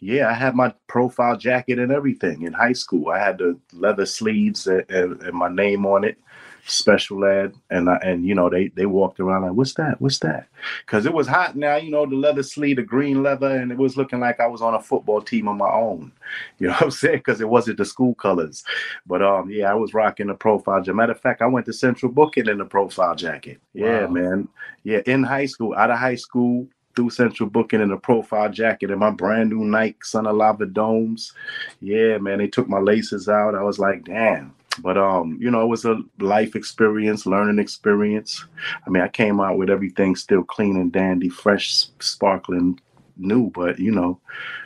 Yeah, 0.01 0.29
I 0.29 0.35
had 0.35 0.55
my 0.55 0.75
profile 0.87 1.37
jacket 1.37 1.79
and 1.79 1.91
everything 1.91 2.43
in 2.43 2.53
high 2.53 2.75
school. 2.75 3.09
I 3.09 3.19
had 3.19 3.39
the 3.39 3.59
leather 3.73 4.05
sleeves 4.07 4.67
and, 4.67 4.85
and, 4.91 5.23
and 5.23 5.33
my 5.33 5.49
name 5.49 5.87
on 5.87 6.05
it, 6.05 6.19
special 6.67 7.25
ed, 7.25 7.55
and 7.71 7.91
I, 7.91 7.97
and 7.97 8.25
you 8.25 8.35
know 8.35 8.49
they 8.49 8.69
they 8.69 8.87
walked 8.87 9.21
around 9.21 9.43
like, 9.43 9.53
what's 9.53 9.75
that? 9.75 10.01
What's 10.01 10.19
that? 10.21 10.47
Because 10.87 11.07
it 11.07 11.13
was 11.13 11.27
hot 11.27 11.57
now, 11.57 11.77
you 11.77 11.91
know, 11.91 12.07
the 12.07 12.15
leather 12.17 12.43
sleeve, 12.43 12.77
the 12.77 12.83
green 12.83 13.23
leather, 13.23 13.57
and 13.57 13.73
it 13.73 13.79
was 13.79 13.97
looking 13.97 14.21
like 14.21 14.41
I 14.41 14.47
was 14.47 14.63
on 14.63 14.75
a 14.75 14.81
football 14.81 15.21
team 15.21 15.49
of 15.49 15.57
my 15.57 15.71
own. 15.71 16.13
You 16.59 16.69
know 16.69 16.75
what 16.75 16.83
I'm 16.85 16.91
saying? 16.93 17.19
Because 17.19 17.41
it 17.41 17.49
wasn't 17.49 17.79
the 17.79 17.85
school 17.85 18.15
colors, 18.15 18.63
but 19.07 19.21
um, 19.23 19.51
yeah, 19.51 19.71
I 19.71 19.75
was 19.75 19.93
rocking 19.95 20.29
the 20.29 20.35
profile. 20.35 20.81
jacket. 20.81 20.95
Matter 20.95 21.13
of 21.13 21.21
fact, 21.21 21.43
I 21.43 21.47
went 21.47 21.67
to 21.67 21.73
Central 21.73 22.11
Booking 22.13 22.47
in 22.49 22.59
the 22.59 22.65
profile 22.65 23.15
jacket. 23.17 23.59
Yeah, 23.75 24.05
Wow. 24.07 24.11
man. 24.13 24.49
Yeah, 24.85 25.01
in 25.07 25.25
high 25.25 25.47
school, 25.47 25.75
out 25.75 25.91
of 25.91 25.99
high 25.99 26.15
school, 26.15 26.69
through 26.95 27.11
Central 27.11 27.49
Booking 27.49 27.81
in 27.81 27.91
a 27.91 27.97
profile 27.97 28.51
jacket 28.51 28.91
and 28.91 29.01
my 29.01 29.11
brand 29.11 29.51
new 29.51 29.65
Nike 29.65 29.97
Son 30.03 30.27
of 30.27 30.37
Lava 30.37 30.67
Domes. 30.67 31.33
Yeah, 31.81 32.19
man, 32.19 32.39
they 32.39 32.47
took 32.49 32.69
my 32.69 32.79
laces 32.79 33.29
out. 33.29 33.55
I 33.55 33.63
was 33.63 33.79
like, 33.79 34.05
damn. 34.05 34.55
But 34.81 34.97
um, 34.97 35.39
you 35.41 35.51
know, 35.51 35.63
it 35.63 35.67
was 35.67 35.85
a 35.85 36.01
life 36.19 36.57
experience, 36.57 37.27
learning 37.27 37.59
experience. 37.59 38.45
I 38.87 38.91
mean, 38.91 39.03
I 39.03 39.09
came 39.09 39.41
out 39.41 39.59
with 39.59 39.71
everything 39.71 40.17
still 40.17 40.43
clean 40.43 40.77
and 40.77 40.93
dandy, 40.93 41.29
fresh, 41.29 41.87
sparkling, 42.01 42.81
new. 43.17 43.51
But 43.51 43.79
you 43.79 43.91
know, 43.91 44.21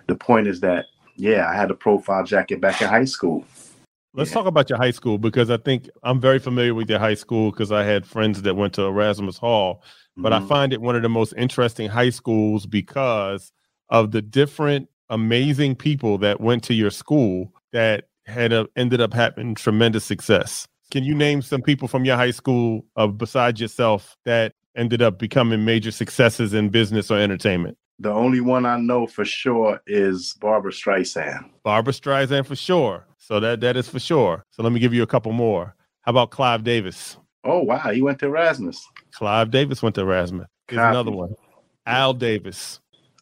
the 0.06 0.14
point 0.14 0.46
is 0.46 0.60
that 0.60 0.86
yeah, 1.16 1.48
I 1.48 1.54
had 1.54 1.70
a 1.70 1.74
profile 1.74 2.24
jacket 2.24 2.60
back 2.60 2.80
in 2.82 2.88
high 2.88 3.06
school. 3.06 3.44
Let's 4.14 4.30
Yeah. 4.30 4.34
talk 4.34 4.46
about 4.46 4.70
your 4.70 4.78
high 4.78 4.92
school 4.92 5.18
because 5.18 5.50
I 5.50 5.58
think 5.58 5.90
I'm 6.02 6.20
very 6.20 6.38
familiar 6.38 6.74
with 6.74 6.88
your 6.88 6.98
high 6.98 7.14
school 7.14 7.50
because 7.50 7.72
I 7.72 7.84
had 7.84 8.06
friends 8.06 8.42
that 8.42 8.54
went 8.54 8.72
to 8.74 8.82
Erasmus 8.82 9.38
Hall. 9.38 9.82
But 10.16 10.32
I 10.32 10.40
Mhm. 10.40 10.48
find 10.48 10.72
it 10.72 10.80
one 10.80 10.96
of 10.96 11.02
the 11.02 11.10
most 11.10 11.34
interesting 11.36 11.88
high 11.90 12.10
schools 12.10 12.64
because 12.64 13.52
of 13.90 14.12
the 14.12 14.22
different 14.22 14.88
amazing 15.10 15.74
people 15.76 16.18
that 16.18 16.40
went 16.40 16.64
to 16.64 16.74
your 16.74 16.90
school 16.90 17.52
that 17.72 18.08
had 18.26 18.52
uh, 18.52 18.66
ended 18.76 19.00
up 19.00 19.12
having 19.14 19.54
tremendous 19.54 20.04
success. 20.04 20.66
Can 20.90 21.04
you 21.04 21.14
name 21.14 21.42
some 21.42 21.62
people 21.62 21.88
from 21.88 22.04
your 22.04 22.16
high 22.16 22.30
school 22.30 22.84
uh, 22.96 23.06
besides 23.06 23.60
yourself 23.60 24.16
that 24.24 24.52
ended 24.76 25.02
up 25.02 25.18
becoming 25.18 25.64
major 25.64 25.90
successes 25.90 26.54
in 26.54 26.68
business 26.68 27.10
or 27.10 27.18
entertainment? 27.18 27.76
the 27.98 28.10
only 28.12 28.42
one 28.42 28.66
I 28.66 28.76
know 28.76 29.06
for 29.06 29.24
sure 29.24 29.80
is 29.86 30.34
Barbra 30.38 30.70
Streisand. 30.70 31.48
Barbra 31.62 31.94
Streisand 31.94 32.44
for 32.44 32.54
sure. 32.54 33.06
So 33.16 33.40
that 33.40 33.60
that 33.60 33.74
is 33.78 33.88
for 33.88 33.98
sure. 33.98 34.44
So 34.50 34.62
let 34.62 34.70
me 34.72 34.80
give 34.80 34.92
you 34.92 35.02
a 35.02 35.06
couple 35.06 35.32
more. 35.32 35.74
How 36.02 36.10
about 36.10 36.30
Clive 36.30 36.62
Davis? 36.62 37.16
Oh 37.42 37.62
wow, 37.62 37.90
he 37.90 38.02
went 38.02 38.18
to 38.18 38.26
Erasmus. 38.26 38.86
Clive 39.12 39.50
Davis 39.50 39.82
went 39.82 39.94
to 39.94 40.02
Erasmus. 40.02 40.46
Here's 40.68 40.78
Copy. 40.78 40.90
another 40.90 41.10
one. 41.10 41.34
Al 41.86 42.12
Davis, 42.12 42.80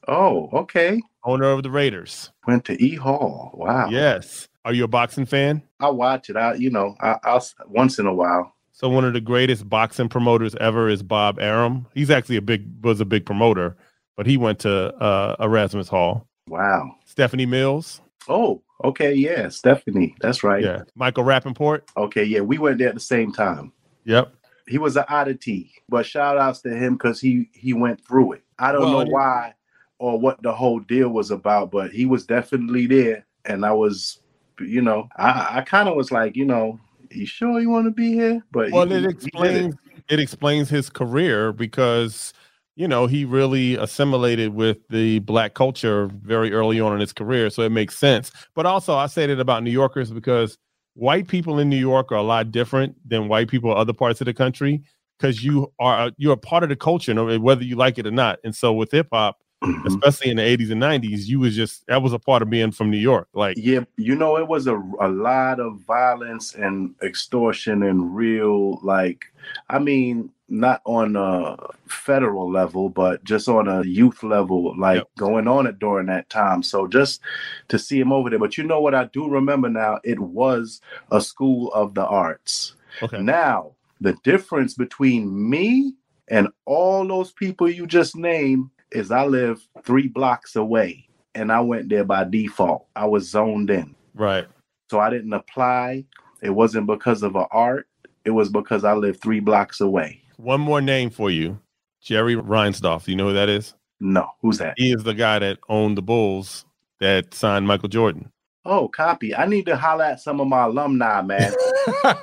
Oh, 0.09 0.49
okay. 0.53 1.01
owner 1.23 1.45
of 1.53 1.63
the 1.63 1.71
Raiders. 1.71 2.33
Went 2.49 2.65
to 2.65 2.83
E 2.85 2.97
Hall. 2.97 3.53
Wow. 3.55 3.91
Yes. 3.91 4.49
Are 4.65 4.73
you 4.73 4.85
a 4.85 4.89
boxing 4.89 5.27
fan? 5.27 5.63
I 5.81 5.91
watch 5.91 6.31
it. 6.31 6.37
I, 6.37 6.55
you 6.55 6.71
know, 6.71 6.95
I, 7.01 7.17
I'll 7.25 7.47
once 7.67 7.99
in 7.99 8.07
a 8.07 8.15
while. 8.15 8.53
So 8.73 8.89
one 8.89 9.05
of 9.05 9.13
the 9.13 9.21
greatest 9.21 9.69
boxing 9.69 10.09
promoters 10.09 10.55
ever 10.57 10.89
is 10.89 11.03
Bob 11.03 11.39
Arum. 11.39 11.87
He's 11.95 12.11
actually 12.11 12.37
a 12.37 12.43
big 12.43 12.67
was 12.85 13.01
a 13.01 13.05
big 13.05 13.25
promoter, 13.27 13.77
but 14.17 14.27
he 14.27 14.37
went 14.37 14.61
to 14.61 14.95
uh, 14.97 15.37
Erasmus 15.39 15.89
Hall. 15.89 16.27
Wow. 16.49 16.97
Stephanie 17.05 17.47
Mills, 17.47 18.01
Oh, 18.29 18.63
okay. 18.83 19.13
Yeah, 19.15 19.49
Stephanie. 19.51 20.15
That's 20.21 20.43
right. 20.43 20.63
yeah. 20.65 20.83
Michael 20.95 21.25
Rapaport, 21.25 21.83
Okay. 21.97 22.25
Yeah, 22.25 22.41
we 22.41 22.59
went 22.59 22.79
there 22.79 22.89
at 22.89 22.95
the 22.95 23.01
same 23.01 23.33
time. 23.33 23.73
yep. 24.05 24.35
He 24.67 24.79
was 24.79 24.97
an 24.97 25.05
oddity, 25.11 25.73
but 25.91 26.07
shout 26.07 26.39
outs 26.39 26.63
to 26.63 26.75
him 26.75 26.95
because 26.95 27.21
he 27.21 27.51
he 27.53 27.75
went 27.75 28.03
through 28.07 28.33
it. 28.33 28.43
I 28.59 28.73
don't 28.73 28.81
Well, 28.83 29.05
know 29.05 29.11
why 29.11 29.53
or 29.99 30.19
what 30.19 30.43
the 30.43 30.53
whole 30.55 30.81
deal 30.81 31.11
was 31.11 31.31
about, 31.31 31.71
but 31.71 31.91
he 31.93 32.07
was 32.07 32.25
definitely 32.27 32.87
there, 32.87 33.27
and 33.45 33.65
I 33.65 33.73
was, 33.73 34.21
you 34.61 34.81
know, 34.83 35.09
I 35.17 35.59
I 35.59 35.61
kind 35.63 35.89
of 35.89 35.97
was 35.97 36.13
like, 36.13 36.37
you 36.37 36.45
know, 36.45 36.79
you 37.11 37.27
sure 37.27 37.61
you 37.61 37.71
want 37.71 37.87
to 37.87 37.91
be 37.91 38.13
here? 38.13 38.45
But 38.53 38.73
Well, 38.73 38.87
he- 38.87 38.95
it 38.95 39.05
explains 39.05 39.75
it 40.09 40.21
explains 40.21 40.69
his 40.69 40.91
career 40.91 41.53
because 41.53 42.33
you 42.77 42.89
know 42.89 43.07
he 43.07 43.25
really 43.25 43.77
assimilated 43.77 44.55
with 44.55 44.79
the 44.89 45.21
black 45.21 45.55
culture 45.55 46.09
very 46.23 46.53
early 46.53 46.81
on 46.81 46.93
in 46.95 47.01
his 47.01 47.13
career, 47.13 47.51
so 47.51 47.63
it 47.63 47.71
makes 47.73 47.97
sense. 47.99 48.31
But 48.55 48.67
also, 48.67 48.95
I 48.95 49.07
say 49.07 49.27
that 49.27 49.41
about 49.41 49.63
New 49.63 49.71
Yorkers 49.71 50.11
because 50.11 50.59
white 50.95 51.27
people 51.29 51.59
in 51.59 51.69
New 51.69 51.77
York 51.77 52.13
are 52.13 52.17
a 52.17 52.23
lot 52.23 52.51
different 52.53 52.97
than 53.09 53.29
white 53.29 53.49
people 53.49 53.73
in 53.73 53.79
other 53.79 53.93
parts 53.93 54.21
of 54.21 54.27
the 54.27 54.35
country 54.35 54.83
because 55.19 55.45
you 55.45 55.73
are 55.79 56.11
you're 56.17 56.35
a 56.35 56.37
part 56.37 56.63
of 56.63 56.69
the 56.69 56.77
culture, 56.77 57.15
whether 57.39 57.65
you 57.65 57.77
like 57.77 57.99
it 57.99 58.07
or 58.07 58.11
not. 58.11 58.39
And 58.45 58.55
so 58.55 58.73
with 58.73 58.91
hip 58.91 59.09
hop, 59.13 59.39
Mhm. 59.65 59.87
especially 59.87 60.31
in 60.31 60.37
the 60.37 60.43
80s 60.43 60.71
and 60.71 60.81
90s, 60.81 61.29
you 61.29 61.41
was 61.41 61.55
just 61.57 61.87
that 61.87 62.03
was 62.03 62.13
a 62.13 62.19
part 62.19 62.43
of 62.43 62.51
being 62.51 62.71
from 62.73 62.91
New 62.91 62.99
York. 62.99 63.29
Like 63.35 63.57
Yeah, 63.59 63.85
you 63.97 64.15
know, 64.15 64.37
it 64.37 64.47
was 64.49 64.67
a, 64.67 64.77
a 65.01 65.09
lot 65.09 65.61
of 65.61 65.81
violence 65.81 66.55
and 66.55 66.95
extortion 67.03 67.83
and 67.83 68.15
real, 68.15 68.79
like, 68.83 69.27
I 69.71 69.79
mean, 69.79 70.31
not 70.49 70.83
on 70.85 71.17
a 71.17 71.57
federal 71.89 72.51
level, 72.51 72.89
but 72.91 73.25
just 73.25 73.49
on 73.49 73.67
a 73.67 73.83
youth 73.85 74.23
level, 74.23 74.75
like 74.79 74.97
Yep. 74.99 75.09
going 75.17 75.49
on 75.49 75.67
it 75.67 75.79
during 75.79 76.07
that 76.07 76.29
time. 76.29 76.63
So 76.63 76.87
just 76.87 77.21
to 77.69 77.79
see 77.79 77.99
him 77.99 78.13
over 78.13 78.29
there. 78.31 78.39
But 78.39 78.59
you 78.59 78.65
know 78.65 78.81
what 78.81 78.95
I 78.95 79.05
do 79.07 79.27
remember 79.29 79.71
now? 79.71 80.01
It 80.05 80.21
was 80.21 80.81
a 81.11 81.21
school 81.21 81.73
of 81.73 81.95
the 81.95 82.05
arts. 82.07 82.75
okay, 83.03 83.23
Now, 83.23 83.73
the 84.01 84.13
difference 84.23 84.75
between 84.75 85.49
me 85.51 85.95
and 86.29 86.49
all 86.67 87.07
those 87.07 87.33
people 87.33 87.69
you 87.69 87.87
just 87.87 88.15
named 88.17 88.69
is 88.95 89.11
I 89.11 89.25
live 89.25 89.67
three 89.85 90.09
blocks 90.09 90.57
away 90.57 91.09
and 91.35 91.51
I 91.53 91.61
went 91.61 91.89
there 91.89 92.05
by 92.05 92.25
default. 92.25 92.87
I 92.97 93.07
was 93.07 93.29
zoned 93.29 93.71
in. 93.71 93.95
right. 94.15 94.47
So 94.91 95.01
I 95.01 95.09
didn't 95.11 95.33
apply. 95.33 96.05
It 96.43 96.51
wasn't 96.51 96.87
because 96.87 97.23
of 97.23 97.37
a 97.37 97.47
art. 97.51 97.89
It 98.25 98.31
was 98.31 98.51
because 98.51 98.85
I 98.85 98.93
live 98.93 99.19
three 99.21 99.41
blocks 99.41 99.81
away. 99.81 100.23
One 100.37 100.61
more 100.61 100.81
name 100.83 101.09
for 101.11 101.31
you, 101.31 101.59
Jerry 102.03 102.37
Reinsdorf. 102.37 103.05
Do 103.05 103.11
you 103.11 103.17
know 103.17 103.29
who 103.29 103.33
that 103.35 103.49
is? 103.49 103.75
No, 104.01 104.29
who's 104.43 104.59
that? 104.59 104.75
He 104.77 104.93
is 104.93 105.03
the 105.03 105.15
guy 105.15 105.39
that 105.39 105.59
owned 105.71 105.97
the 105.97 106.03
Bulls 106.03 106.67
that 107.01 107.33
signed 107.33 107.67
Michael 107.67 107.89
Jordan. 107.89 108.31
Oh, 108.67 108.89
copy. 108.89 109.35
I 109.35 109.45
need 109.45 109.67
to 109.67 109.77
holler 109.77 110.05
at 110.05 110.21
some 110.21 110.41
of 110.41 110.49
my 110.49 110.65
alumni, 110.65 111.21
man. 111.21 111.53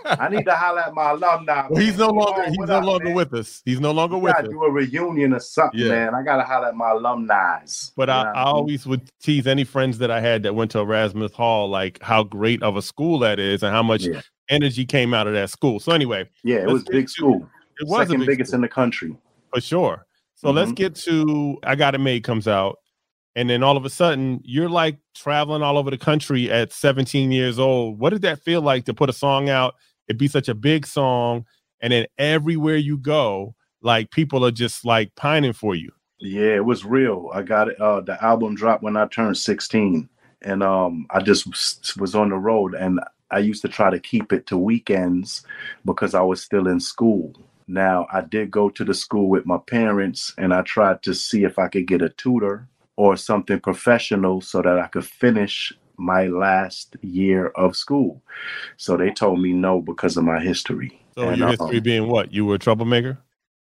I 0.05 0.27
need 0.31 0.45
to 0.45 0.55
holler 0.55 0.81
at 0.81 0.93
my 0.95 1.11
alumni. 1.11 1.67
well, 1.69 1.79
he's 1.81 1.97
no 1.99 2.09
longer 2.09 2.41
Oh, 2.47 2.49
he's 2.49 2.57
no 2.57 2.77
up, 2.77 2.83
longer 2.83 3.05
man? 3.05 3.13
with 3.13 3.33
us. 3.35 3.61
He's 3.63 3.79
no 3.79 3.91
longer 3.91 4.15
We 4.17 4.23
with 4.23 4.33
gotta 4.33 4.47
us. 4.47 4.51
do 4.51 4.63
a 4.63 4.71
reunion 4.71 5.33
or 5.33 5.39
something, 5.39 5.79
Yeah. 5.79 5.89
man. 5.89 6.15
I 6.15 6.23
gotta 6.23 6.43
holler 6.43 6.69
at 6.69 6.75
my 6.75 6.89
alumni. 6.91 7.59
But 7.95 8.09
I, 8.09 8.23
know 8.23 8.29
I 8.31 8.43
always 8.43 8.87
would 8.87 9.01
tease 9.21 9.45
any 9.45 9.63
friends 9.63 9.99
that 9.99 10.09
I 10.09 10.19
had 10.19 10.41
that 10.43 10.55
went 10.55 10.71
to 10.71 10.79
Erasmus 10.79 11.33
Hall, 11.33 11.69
like 11.69 12.01
how 12.01 12.23
great 12.23 12.63
of 12.63 12.75
a 12.75 12.81
school 12.81 13.19
that 13.19 13.39
is 13.39 13.61
and 13.61 13.71
how 13.71 13.83
much 13.83 14.03
Yeah. 14.05 14.21
energy 14.49 14.83
came 14.85 15.13
out 15.13 15.27
of 15.27 15.33
that 15.33 15.51
school. 15.51 15.79
So 15.79 15.91
anyway, 15.91 16.27
Yeah, 16.43 16.57
it 16.57 16.67
was 16.67 16.83
big 16.85 17.07
school. 17.07 17.47
it 17.79 17.87
was 17.87 18.07
Second 18.07 18.21
big 18.21 18.27
biggest 18.29 18.49
school. 18.49 18.55
in 18.57 18.61
the 18.61 18.67
country. 18.67 19.15
for 19.53 19.61
sure. 19.61 20.05
So 20.35 20.49
let's 20.49 20.71
Mhm. 20.71 20.75
get 20.75 20.95
to 20.95 21.59
I 21.63 21.75
Got 21.75 21.93
It 21.93 21.99
Made 21.99 22.23
comes 22.23 22.47
out. 22.47 22.79
And 23.35 23.49
then 23.49 23.63
all 23.63 23.77
of 23.77 23.85
a 23.85 23.89
sudden, 23.89 24.41
you're 24.43 24.69
like 24.69 24.97
traveling 25.15 25.61
all 25.61 25.77
over 25.77 25.89
the 25.89 25.97
country 25.97 26.51
at 26.51 26.73
17 26.73 27.31
years 27.31 27.59
old. 27.59 27.99
What 27.99 28.09
did 28.09 28.23
that 28.23 28.41
feel 28.41 28.61
like 28.61 28.85
to 28.85 28.93
put 28.93 29.09
a 29.09 29.13
song 29.13 29.49
out? 29.49 29.75
It 30.07 30.17
be 30.17 30.27
such 30.27 30.49
a 30.49 30.55
big 30.55 30.85
song, 30.85 31.45
and 31.79 31.93
then 31.93 32.07
everywhere 32.17 32.75
you 32.75 32.97
go, 32.97 33.55
like 33.81 34.11
people 34.11 34.45
are 34.45 34.51
just 34.51 34.83
like 34.83 35.15
pining 35.15 35.53
for 35.53 35.75
you. 35.75 35.91
Yeah, 36.19 36.55
it 36.55 36.65
was 36.65 36.85
real. 36.85 37.29
I 37.33 37.41
got. 37.43 37.73
Uh, 37.79 38.01
the 38.01 38.21
album 38.23 38.55
dropped 38.55 38.83
when 38.83 38.97
I 38.97 39.07
turned 39.07 39.37
16, 39.37 40.09
and 40.41 40.63
um, 40.63 41.07
I 41.09 41.21
just 41.21 41.97
was 41.97 42.13
on 42.13 42.29
the 42.29 42.35
road, 42.35 42.73
and 42.73 42.99
I 43.31 43.39
used 43.39 43.61
to 43.61 43.69
try 43.69 43.89
to 43.89 43.99
keep 43.99 44.33
it 44.33 44.45
to 44.47 44.57
weekends 44.57 45.45
because 45.85 46.13
I 46.13 46.21
was 46.21 46.41
still 46.41 46.67
in 46.67 46.81
school. 46.81 47.33
Now 47.67 48.05
I 48.11 48.21
did 48.21 48.51
go 48.51 48.69
to 48.69 48.83
the 48.83 48.93
school 48.93 49.29
with 49.29 49.45
my 49.45 49.57
parents, 49.57 50.33
and 50.37 50.53
I 50.53 50.61
tried 50.63 51.01
to 51.03 51.15
see 51.15 51.45
if 51.45 51.57
I 51.57 51.69
could 51.69 51.87
get 51.87 52.01
a 52.01 52.09
tutor 52.09 52.67
or 53.01 53.17
something 53.17 53.59
professional 53.59 54.39
so 54.41 54.61
that 54.61 54.77
I 54.77 54.85
could 54.85 55.03
finish 55.03 55.73
my 55.97 56.27
last 56.27 56.95
year 57.01 57.47
of 57.47 57.75
school. 57.75 58.21
So 58.77 58.95
they 58.95 59.09
told 59.09 59.41
me 59.41 59.53
no 59.53 59.81
because 59.81 60.17
of 60.17 60.23
my 60.23 60.39
history. 60.39 61.03
So 61.17 61.29
And, 61.29 61.37
your 61.39 61.47
um, 61.47 61.57
history 61.57 61.79
being 61.79 62.09
what? 62.09 62.31
You 62.31 62.45
were 62.45 62.55
a 62.55 62.59
troublemaker? 62.59 63.17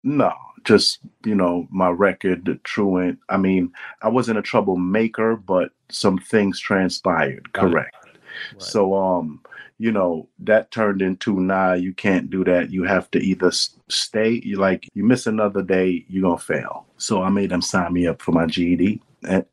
No, 0.03 0.33
just 0.65 0.99
you 1.23 1.33
know 1.33 1.65
my 1.71 1.87
record, 1.87 2.43
the 2.43 2.55
truant. 2.65 3.19
I 3.29 3.37
mean, 3.37 3.71
I 4.01 4.09
wasn't 4.09 4.37
a 4.37 4.41
troublemaker, 4.41 5.37
but 5.37 5.71
some 5.89 6.17
things 6.17 6.59
transpired. 6.59 7.53
Correct. 7.53 7.95
Right. 8.03 8.61
So 8.61 8.93
um, 8.93 9.39
you 9.77 9.93
know 9.93 10.27
that 10.39 10.71
turned 10.71 11.01
into 11.01 11.39
nah, 11.39 11.71
you 11.71 11.93
can't 11.93 12.29
do 12.29 12.43
that. 12.43 12.69
You 12.69 12.83
have 12.83 13.09
to 13.11 13.19
either 13.19 13.51
stay. 13.87 14.41
You 14.43 14.57
like 14.57 14.89
you 14.93 15.05
miss 15.05 15.25
another 15.25 15.61
day, 15.61 16.03
you're 16.09 16.23
gonna 16.23 16.37
fail. 16.37 16.85
So 16.97 17.23
I 17.23 17.29
made 17.29 17.51
them 17.51 17.61
sign 17.61 17.93
me 17.93 18.07
up 18.07 18.21
for 18.21 18.33
my 18.33 18.45
GED 18.45 18.99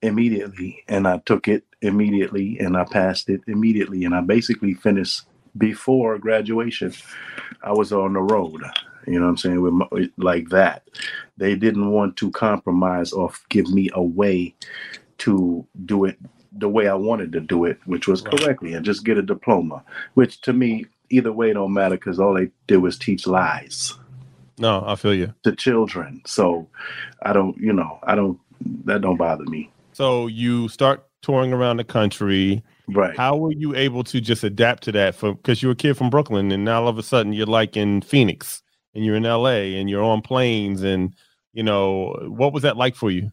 immediately, 0.02 0.84
and 0.88 1.06
I 1.06 1.18
took 1.18 1.48
it 1.48 1.64
immediately, 1.80 2.58
and 2.58 2.76
I 2.76 2.84
passed 2.84 3.28
it 3.28 3.40
immediately, 3.46 4.04
and 4.04 4.14
I 4.14 4.20
basically 4.20 4.74
finished 4.74 5.22
before 5.56 6.18
graduation. 6.18 6.92
I 7.62 7.72
was 7.72 7.92
on 7.92 8.12
the 8.12 8.20
road. 8.20 8.62
You 9.06 9.18
know 9.18 9.26
what 9.26 9.30
I'm 9.30 9.36
saying? 9.36 9.60
With 9.90 10.10
like 10.18 10.50
that, 10.50 10.88
they 11.36 11.54
didn't 11.54 11.90
want 11.90 12.16
to 12.18 12.30
compromise 12.30 13.12
or 13.12 13.30
give 13.48 13.70
me 13.70 13.88
a 13.94 14.02
way 14.02 14.54
to 15.18 15.66
do 15.86 16.04
it 16.04 16.18
the 16.52 16.68
way 16.68 16.88
I 16.88 16.94
wanted 16.94 17.32
to 17.32 17.40
do 17.40 17.64
it, 17.64 17.78
which 17.84 18.08
was 18.08 18.20
correctly, 18.20 18.74
and 18.74 18.84
just 18.84 19.04
get 19.04 19.18
a 19.18 19.22
diploma. 19.22 19.84
Which 20.14 20.40
to 20.42 20.52
me, 20.52 20.86
either 21.10 21.32
way, 21.32 21.52
don't 21.52 21.72
matter 21.72 21.96
because 21.96 22.18
all 22.18 22.34
they 22.34 22.50
did 22.66 22.78
was 22.78 22.98
teach 22.98 23.26
lies. 23.26 23.94
No, 24.58 24.82
I 24.86 24.96
feel 24.96 25.14
you. 25.14 25.34
To 25.44 25.54
children, 25.54 26.20
so 26.26 26.68
I 27.22 27.32
don't, 27.32 27.56
you 27.58 27.72
know, 27.72 27.98
I 28.02 28.14
don't. 28.14 28.38
That 28.84 29.02
don't 29.02 29.16
bother 29.16 29.44
me. 29.44 29.70
So 29.92 30.26
you 30.26 30.68
start 30.68 31.06
touring 31.22 31.52
around 31.52 31.78
the 31.78 31.84
country. 31.84 32.62
Right. 32.88 33.16
How 33.16 33.36
were 33.36 33.52
you 33.52 33.74
able 33.74 34.04
to 34.04 34.20
just 34.20 34.44
adapt 34.44 34.82
to 34.84 34.92
that? 34.92 35.14
For 35.14 35.34
because 35.34 35.62
you're 35.62 35.72
a 35.72 35.76
kid 35.76 35.96
from 35.96 36.10
Brooklyn, 36.10 36.50
and 36.52 36.64
now 36.64 36.82
all 36.82 36.88
of 36.88 36.98
a 36.98 37.02
sudden 37.02 37.32
you're 37.32 37.46
like 37.46 37.76
in 37.76 38.00
Phoenix, 38.02 38.62
and 38.94 39.04
you're 39.04 39.16
in 39.16 39.24
LA, 39.24 39.76
and 39.76 39.90
you're 39.90 40.02
on 40.02 40.22
planes, 40.22 40.82
and 40.82 41.14
you 41.52 41.62
know 41.62 42.16
what 42.28 42.52
was 42.52 42.62
that 42.62 42.76
like 42.76 42.94
for 42.94 43.10
you? 43.10 43.30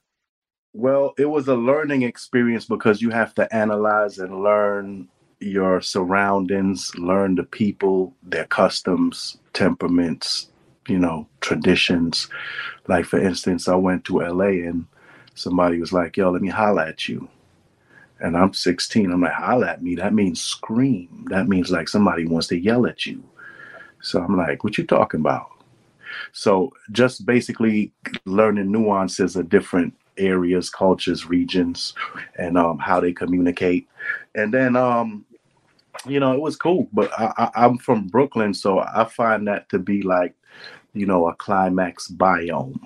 Well, 0.74 1.14
it 1.18 1.28
was 1.28 1.48
a 1.48 1.56
learning 1.56 2.02
experience 2.02 2.66
because 2.66 3.02
you 3.02 3.10
have 3.12 3.34
to 3.36 3.56
analyze 3.56 4.18
and 4.18 4.44
learn 4.44 5.08
your 5.40 5.80
surroundings, 5.80 6.94
learn 6.98 7.36
the 7.36 7.44
people, 7.44 8.14
their 8.24 8.46
customs, 8.46 9.38
temperaments, 9.54 10.50
you 10.88 11.00
know, 11.00 11.28
traditions. 11.40 12.28
Like 12.88 13.06
for 13.06 13.20
instance, 13.20 13.68
I 13.70 13.76
went 13.76 14.04
to 14.06 14.20
LA 14.20 14.68
and 14.68 14.86
somebody 15.36 15.80
was 15.80 15.94
like, 15.94 16.18
"Yo, 16.18 16.32
let 16.32 16.42
me 16.42 16.50
holla 16.50 16.88
at 16.88 17.08
you." 17.08 17.30
And 18.20 18.38
I'm 18.38 18.54
16. 18.54 19.12
I'm 19.12 19.22
like, 19.22 19.34
holla 19.34 19.68
at 19.68 19.84
me. 19.84 19.96
That 19.96 20.14
means 20.14 20.42
scream. 20.42 21.28
That 21.30 21.48
means 21.48 21.70
like 21.70 21.90
somebody 21.90 22.26
wants 22.26 22.48
to 22.48 22.58
yell 22.58 22.88
at 22.88 23.06
you. 23.06 23.24
So 24.02 24.22
I'm 24.22 24.38
like, 24.38 24.64
what 24.64 24.78
you 24.78 24.86
talking 24.86 25.20
about? 25.20 25.50
So 26.32 26.72
just 26.92 27.26
basically 27.26 27.92
learning 28.26 28.72
nuances 28.72 29.36
of 29.36 29.50
different 29.50 29.94
areas, 30.18 30.70
cultures, 30.70 31.28
regions, 31.28 31.94
and 32.38 32.58
um, 32.58 32.78
how 32.78 33.00
they 33.00 33.12
communicate. 33.12 33.88
And 34.34 34.54
then, 34.54 34.76
um, 34.76 35.26
you 36.08 36.20
know, 36.20 36.34
it 36.34 36.42
was 36.42 36.56
cool. 36.56 36.88
But 36.94 37.12
I, 37.20 37.34
I, 37.38 37.66
I'm 37.66 37.78
from 37.78 38.08
Brooklyn, 38.08 38.54
so 38.54 38.80
I 38.80 39.06
find 39.06 39.48
that 39.48 39.68
to 39.70 39.80
be 39.80 40.02
like, 40.02 40.36
you 40.94 41.06
know, 41.06 41.28
a 41.28 41.36
climax 41.36 42.10
biome 42.10 42.80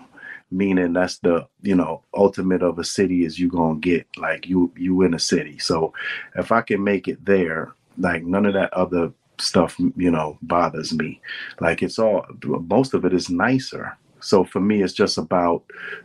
meaning 0.51 0.93
that's 0.93 1.19
the 1.19 1.47
you 1.61 1.75
know 1.75 2.03
ultimate 2.13 2.63
of 2.63 2.79
a 2.79 2.83
city 2.83 3.25
is 3.25 3.39
you 3.39 3.49
gonna 3.49 3.79
get 3.79 4.05
like 4.17 4.47
you 4.47 4.71
you 4.75 5.01
in 5.03 5.13
a 5.13 5.19
city 5.19 5.57
so 5.59 5.93
if 6.35 6.51
i 6.51 6.61
can 6.61 6.83
make 6.83 7.07
it 7.07 7.23
there 7.25 7.73
like 7.97 8.23
none 8.23 8.45
of 8.45 8.53
that 8.53 8.73
other 8.73 9.11
stuff 9.37 9.79
you 9.95 10.11
know 10.11 10.37
bothers 10.41 10.93
me 10.93 11.21
like 11.59 11.81
it's 11.81 11.99
all 11.99 12.25
most 12.43 12.93
of 12.93 13.05
it 13.05 13.13
is 13.13 13.29
nicer 13.29 13.97
so 14.21 14.43
for 14.43 14.59
me, 14.59 14.81
it's 14.81 14.93
just 14.93 15.17
about, 15.17 15.63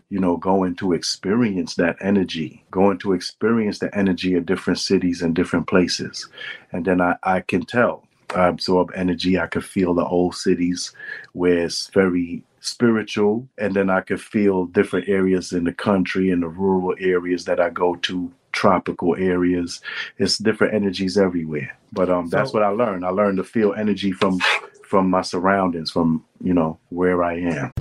you 0.09 0.21
know, 0.21 0.37
going 0.37 0.77
to 0.77 0.93
experience 0.93 1.75
that 1.77 1.97
energy, 2.01 2.65
going 2.71 2.99
to 2.99 3.13
experience 3.13 3.79
the 3.79 3.95
energy 3.97 4.35
of 4.35 4.47
different 4.47 4.79
cities 4.79 5.23
and 5.23 5.35
different 5.35 5.67
places. 5.67 6.29
And 6.73 6.85
then 6.85 7.01
I, 7.01 7.17
I 7.23 7.41
can 7.41 7.65
tell, 7.65 8.05
I 8.35 8.47
absorb 8.47 8.93
energy. 8.95 9.39
I 9.39 9.47
could 9.47 9.65
feel 9.65 9.95
the 9.95 10.05
old 10.05 10.37
cities 10.37 10.93
where 11.33 11.65
it's 11.65 11.89
very 11.89 12.43
spiritual. 12.65 13.49
And 13.59 13.75
then 13.75 13.91
I 13.91 14.01
could 14.01 14.21
feel 14.21 14.67
different 14.67 15.09
areas 15.09 15.53
in 15.53 15.65
the 15.65 15.73
country 15.73 16.31
in 16.31 16.41
the 16.41 16.49
rural 16.49 16.95
areas 16.99 17.45
that 17.45 17.61
I 17.61 17.71
go 17.71 17.97
to 17.97 18.33
tropical 18.53 19.17
areas. 19.17 19.81
It's 20.19 20.39
different 20.39 20.75
energies 20.75 21.19
everywhere. 21.19 21.77
But 21.93 22.09
um, 22.09 22.29
that's 22.29 22.53
what 22.53 22.63
I 22.63 22.69
learned. 22.69 23.05
I 23.05 23.11
learned 23.11 23.37
to 23.39 23.45
feel 23.45 23.75
energy 23.75 24.13
from 24.13 24.41
from 24.83 25.11
my 25.11 25.23
surroundings, 25.23 25.91
from 25.91 26.25
you 26.43 26.55
know 26.55 26.79
where 26.91 27.23
I 27.23 27.39
am. 27.39 27.73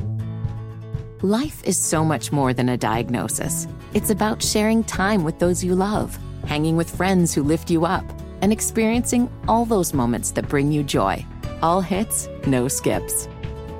Life 1.21 1.63
is 1.63 1.77
so 1.77 2.03
much 2.03 2.31
more 2.31 2.53
than 2.53 2.69
a 2.69 2.77
diagnosis. 2.77 3.67
It's 3.93 4.09
about 4.09 4.43
sharing 4.43 4.83
time 4.83 5.23
with 5.23 5.39
those 5.39 5.63
you 5.63 5.73
love, 5.73 6.17
hanging 6.45 6.75
with 6.75 6.89
friends 6.89 7.33
who 7.33 7.43
lift 7.43 7.69
you 7.69 7.85
up, 7.85 8.03
and 8.41 8.51
experiencing 8.51 9.29
all 9.47 9.63
those 9.63 9.93
moments 9.93 10.31
that 10.31 10.49
bring 10.49 10.71
you 10.71 10.83
joy. 10.83 11.25
All 11.61 11.79
hits, 11.79 12.27
no 12.45 12.67
skips. 12.67 13.29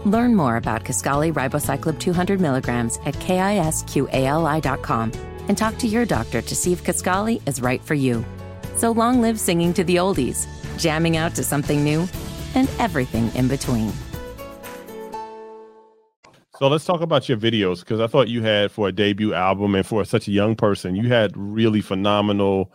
Learn 0.06 0.36
more 0.36 0.58
about 0.58 0.84
Kisqali 0.84 1.32
Ribociclib 1.32 2.00
200 2.00 2.42
milligrams 2.42 3.00
at 3.06 3.14
kisqali.com 3.16 5.12
and 5.48 5.58
talk 5.58 5.78
to 5.78 5.88
your 5.88 6.06
doctor 6.06 6.42
to 6.42 6.56
see 6.56 6.74
if 6.74 6.84
Kisqali 6.84 7.42
is 7.48 7.62
right 7.62 7.82
for 7.82 7.94
you. 7.94 8.24
So 8.76 8.92
long 8.92 9.22
live 9.22 9.40
singing 9.40 9.74
to 9.76 9.84
the 9.84 9.98
oldies, 9.98 10.48
jamming 10.78 11.16
out 11.16 11.36
to 11.36 11.44
something 11.44 11.84
new, 11.84 12.08
and 12.56 12.70
everything 12.80 13.34
in 13.36 13.48
between. 13.48 13.92
So 16.58 16.68
let's 16.68 16.86
talk 16.86 17.02
about 17.02 17.28
your 17.28 17.38
videos 17.38 17.80
because 17.80 18.00
I 18.00 18.08
thought 18.08 18.28
you 18.28 18.44
had 18.44 18.72
for 18.72 18.88
a 18.88 18.92
debut 18.92 19.34
album 19.34 19.76
and 19.76 19.86
for 19.86 20.06
such 20.06 20.28
a 20.28 20.32
young 20.32 20.56
person, 20.56 20.96
you 20.96 21.08
had 21.08 21.36
really 21.36 21.82
phenomenal 21.82 22.72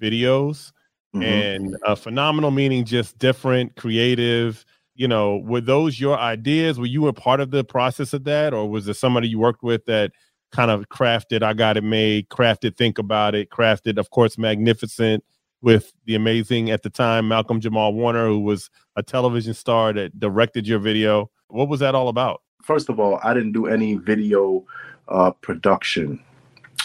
videos 0.00 0.72
mm-hmm. 1.14 1.22
and 1.22 1.76
uh, 1.86 1.94
phenomenal 1.94 2.50
meaning 2.50 2.84
just 2.84 3.18
different, 3.18 3.76
creative. 3.76 4.64
You 4.94 5.08
know, 5.08 5.38
were 5.38 5.60
those 5.60 5.98
your 5.98 6.18
ideas? 6.18 6.78
Were 6.78 6.86
you 6.86 7.06
a 7.06 7.12
part 7.12 7.40
of 7.40 7.50
the 7.50 7.64
process 7.64 8.12
of 8.12 8.24
that, 8.24 8.52
or 8.52 8.68
was 8.68 8.84
there 8.84 8.94
somebody 8.94 9.28
you 9.28 9.38
worked 9.38 9.62
with 9.62 9.84
that 9.86 10.12
kind 10.50 10.70
of 10.70 10.88
crafted? 10.88 11.42
I 11.42 11.54
got 11.54 11.76
it 11.76 11.84
made, 11.84 12.28
crafted, 12.28 12.76
think 12.76 12.98
about 12.98 13.34
it, 13.34 13.50
crafted, 13.50 13.98
of 13.98 14.10
course, 14.10 14.36
magnificent 14.36 15.24
with 15.62 15.92
the 16.06 16.14
amazing 16.14 16.70
at 16.70 16.82
the 16.82 16.90
time 16.90 17.28
Malcolm 17.28 17.60
Jamal 17.60 17.94
Warner, 17.94 18.26
who 18.26 18.40
was 18.40 18.68
a 18.96 19.02
television 19.02 19.54
star 19.54 19.92
that 19.92 20.18
directed 20.18 20.66
your 20.66 20.78
video. 20.78 21.30
What 21.48 21.68
was 21.68 21.80
that 21.80 21.94
all 21.94 22.08
about? 22.08 22.42
first 22.62 22.88
of 22.88 22.98
all, 22.98 23.20
I 23.22 23.34
didn't 23.34 23.52
do 23.52 23.66
any 23.66 23.96
video 23.96 24.64
uh, 25.08 25.32
production 25.32 26.22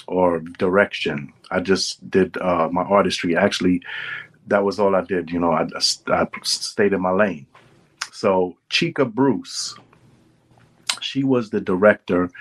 or 0.08 0.40
direction. 0.40 1.32
I 1.52 1.60
just 1.60 2.10
did 2.10 2.38
uh, 2.38 2.70
my 2.72 2.84
artistry. 2.84 3.36
Actually, 3.38 3.82
that 4.48 4.64
was 4.64 4.80
all 4.80 4.96
I 4.96 5.02
did. 5.02 5.32
You 5.32 5.40
know, 5.40 5.52
I, 5.52 5.68
I 6.08 6.28
stayed 6.44 6.94
in 6.94 7.02
my 7.02 7.12
lane. 7.12 7.46
So 8.18 8.58
Chica 8.70 9.06
Bruce, 9.06 9.76
she 11.02 11.24
was 11.24 11.52
the 11.52 11.62
director 11.62 12.32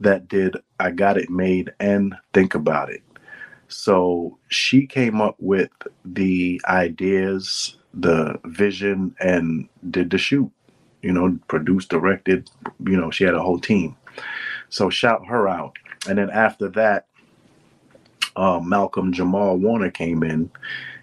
that 0.00 0.26
did 0.26 0.56
I 0.80 0.90
Got 0.90 1.18
It 1.18 1.30
Made 1.30 1.70
and 1.78 2.16
Think 2.32 2.56
About 2.56 2.90
It. 2.90 3.02
So 3.68 4.38
she 4.48 4.88
came 4.88 5.20
up 5.20 5.36
with 5.38 5.70
the 6.04 6.60
ideas, 6.66 7.76
the 7.94 8.40
vision, 8.44 9.14
and 9.20 9.68
did 9.88 10.10
the 10.10 10.18
shoot 10.18 10.50
you 11.00 11.12
know, 11.12 11.38
produced, 11.46 11.90
directed, 11.90 12.50
you 12.84 12.96
know, 12.96 13.12
she 13.12 13.22
had 13.22 13.34
a 13.34 13.42
whole 13.42 13.60
team. 13.60 13.96
So 14.68 14.90
shout 14.90 15.24
her 15.28 15.48
out. 15.48 15.76
And 16.08 16.18
then 16.18 16.30
after 16.30 16.68
that, 16.70 17.06
uh, 18.34 18.58
Malcolm 18.58 19.12
Jamal 19.12 19.56
Warner 19.56 19.92
came 19.92 20.24
in 20.24 20.50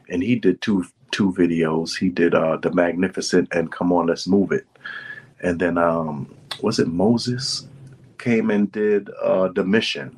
and 0.09 0.21
he 0.21 0.35
did 0.35 0.61
two 0.61 0.85
two 1.17 1.33
videos. 1.33 1.97
He 1.97 2.09
did 2.09 2.35
uh 2.35 2.57
The 2.57 2.71
Magnificent 2.71 3.49
and 3.51 3.71
Come 3.71 3.91
On 3.91 4.05
Let's 4.05 4.27
Move 4.27 4.51
It. 4.51 4.67
And 5.41 5.59
then 5.59 5.77
um 5.77 6.33
was 6.61 6.77
it 6.77 6.87
Moses 6.87 7.67
came 8.19 8.51
and 8.51 8.71
did 8.71 9.09
uh 9.21 9.47
The 9.47 9.63
Mission. 9.63 10.15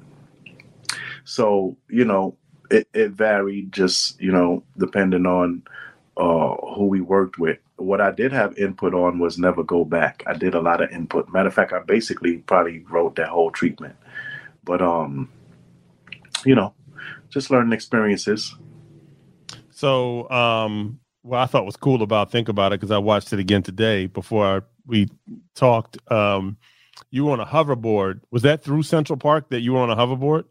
So, 1.24 1.78
you 1.88 2.06
know, 2.06 2.36
it, 2.70 2.88
it 2.94 3.12
varied 3.12 3.72
just, 3.72 4.20
you 4.20 4.32
know, 4.32 4.64
depending 4.78 5.26
on 5.26 5.64
uh 6.18 6.56
who 6.76 6.86
we 6.88 7.00
worked 7.00 7.40
with 7.40 7.60
what 7.78 8.02
I 8.02 8.12
did 8.12 8.34
have 8.34 8.58
input 8.58 8.94
on 8.94 9.20
was 9.20 9.38
never 9.38 9.64
go 9.64 9.86
back. 9.86 10.24
I 10.28 10.34
did 10.34 10.54
a 10.54 10.62
lot 10.62 10.84
of 10.84 10.92
input. 10.92 11.32
Matter 11.32 11.48
of 11.48 11.54
fact, 11.54 11.72
I 11.72 11.80
basically 11.80 12.40
probably 12.40 12.80
wrote 12.90 13.16
that 13.16 13.30
whole 13.30 13.52
treatment. 13.52 13.96
But 14.66 14.82
um, 14.82 15.30
you 16.46 16.56
know, 16.56 16.74
just 17.30 17.50
learning 17.50 17.74
experiences. 17.74 18.56
So 19.80 20.30
um, 20.30 21.00
what 21.22 21.38
I 21.38 21.46
thought 21.46 21.66
was 21.66 21.78
cool 21.78 22.04
about 22.04 22.34
Think 22.34 22.50
About 22.50 22.74
It 22.74 22.82
because 22.82 22.92
I 22.92 22.98
watched 22.98 23.32
it 23.32 23.40
again 23.40 23.64
today 23.64 24.08
before 24.08 24.66
we 24.86 25.08
talked. 25.56 25.98
Um, 26.12 26.58
you 27.12 27.24
were 27.24 27.32
on 27.32 27.40
a 27.40 27.46
hoverboard. 27.46 28.20
Was 28.30 28.42
that 28.42 28.62
through 28.62 28.84
Central 28.84 29.16
Park 29.16 29.48
that 29.52 29.62
you 29.62 29.72
were 29.72 29.80
on 29.80 29.90
a 29.90 29.96
hoverboard? 29.96 30.44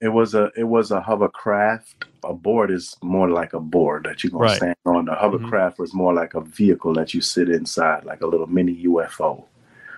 It 0.00 0.08
was 0.08 0.34
a 0.34 0.50
it 0.56 0.64
was 0.64 0.90
a 0.90 1.00
hovercraft. 1.00 2.06
A 2.24 2.34
board 2.34 2.72
is 2.72 2.96
more 3.04 3.30
like 3.30 3.52
a 3.52 3.60
board 3.60 4.02
that 4.02 4.24
you're 4.24 4.32
gonna 4.32 4.42
right. 4.46 4.56
stand 4.56 4.74
on. 4.84 5.04
The 5.04 5.14
hovercraft 5.14 5.74
mm-hmm. 5.74 5.82
was 5.84 5.94
more 5.94 6.12
like 6.12 6.34
a 6.34 6.40
vehicle 6.40 6.92
that 6.94 7.14
you 7.14 7.20
sit 7.20 7.48
inside, 7.50 8.04
like 8.04 8.20
a 8.20 8.26
little 8.26 8.48
mini 8.48 8.82
UFO. 8.86 9.44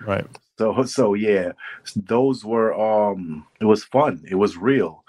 Right. 0.05 0.27
So 0.57 0.83
so 0.85 1.13
yeah, 1.13 1.51
those 1.95 2.45
were 2.45 2.73
um 2.73 3.45
it 3.59 3.65
was 3.65 3.83
fun. 3.83 4.23
It 4.29 4.35
was 4.35 4.57
real. 4.57 5.03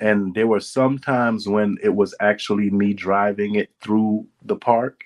And 0.00 0.34
there 0.34 0.46
were 0.46 0.60
some 0.60 0.98
times 0.98 1.48
when 1.48 1.78
it 1.82 1.94
was 1.94 2.14
actually 2.20 2.70
me 2.70 2.92
driving 2.92 3.54
it 3.54 3.70
through 3.80 4.26
the 4.44 4.56
park 4.56 5.04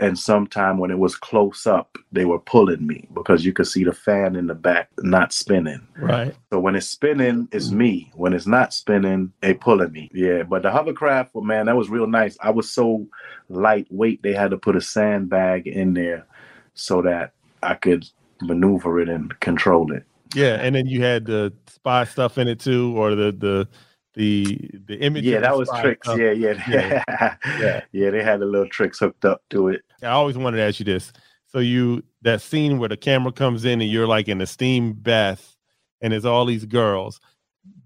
and 0.00 0.16
sometime 0.16 0.78
when 0.78 0.92
it 0.92 0.98
was 0.98 1.16
close 1.16 1.66
up 1.66 1.98
they 2.12 2.24
were 2.24 2.38
pulling 2.38 2.86
me 2.86 3.08
because 3.14 3.44
you 3.44 3.52
could 3.52 3.66
see 3.66 3.82
the 3.82 3.92
fan 3.92 4.36
in 4.36 4.46
the 4.46 4.54
back 4.54 4.88
not 4.98 5.32
spinning. 5.32 5.86
Right. 5.98 6.34
So 6.50 6.60
when 6.60 6.76
it's 6.76 6.88
spinning 6.88 7.48
it's 7.52 7.70
me. 7.70 8.12
When 8.14 8.32
it's 8.32 8.46
not 8.46 8.72
spinning 8.72 9.32
they 9.40 9.54
pulling 9.54 9.92
me. 9.92 10.10
Yeah 10.14 10.44
but 10.44 10.62
the 10.62 10.70
hovercraft 10.70 11.34
well 11.34 11.44
man 11.44 11.66
that 11.66 11.76
was 11.76 11.90
real 11.90 12.06
nice. 12.06 12.36
I 12.40 12.50
was 12.50 12.70
so 12.72 13.06
lightweight 13.48 14.22
they 14.22 14.32
had 14.32 14.52
to 14.52 14.56
put 14.56 14.76
a 14.76 14.80
sandbag 14.80 15.66
in 15.66 15.94
there 15.94 16.26
so 16.74 17.02
that 17.02 17.32
i 17.62 17.74
could 17.74 18.08
maneuver 18.40 19.00
it 19.00 19.08
and 19.08 19.38
control 19.40 19.92
it. 19.92 20.04
Yeah, 20.34 20.54
and 20.54 20.74
then 20.74 20.86
you 20.86 21.02
had 21.02 21.24
the 21.24 21.52
spy 21.66 22.04
stuff 22.04 22.38
in 22.38 22.48
it 22.48 22.60
too, 22.60 22.96
or 22.96 23.14
the 23.14 23.32
the 23.32 23.68
the 24.14 24.70
the 24.86 24.96
image. 25.00 25.24
Yeah, 25.24 25.40
that 25.40 25.56
was 25.56 25.70
tricks. 25.80 26.06
Yeah, 26.08 26.32
yeah, 26.32 26.62
yeah, 26.68 27.04
yeah. 27.58 27.80
yeah, 27.92 28.10
they 28.10 28.22
had 28.22 28.40
the 28.40 28.46
little 28.46 28.68
tricks 28.68 28.98
hooked 28.98 29.24
up 29.24 29.42
to 29.50 29.68
it. 29.68 29.82
I 30.02 30.08
always 30.08 30.36
wanted 30.36 30.58
to 30.58 30.64
ask 30.64 30.78
you 30.78 30.84
this. 30.84 31.12
So 31.46 31.60
you 31.60 32.02
that 32.22 32.42
scene 32.42 32.78
where 32.78 32.88
the 32.88 32.96
camera 32.96 33.32
comes 33.32 33.64
in 33.64 33.80
and 33.80 33.90
you're 33.90 34.06
like 34.06 34.28
in 34.28 34.40
a 34.40 34.46
steam 34.46 34.92
bath, 34.92 35.56
and 36.00 36.12
there's 36.12 36.26
all 36.26 36.44
these 36.44 36.66
girls. 36.66 37.20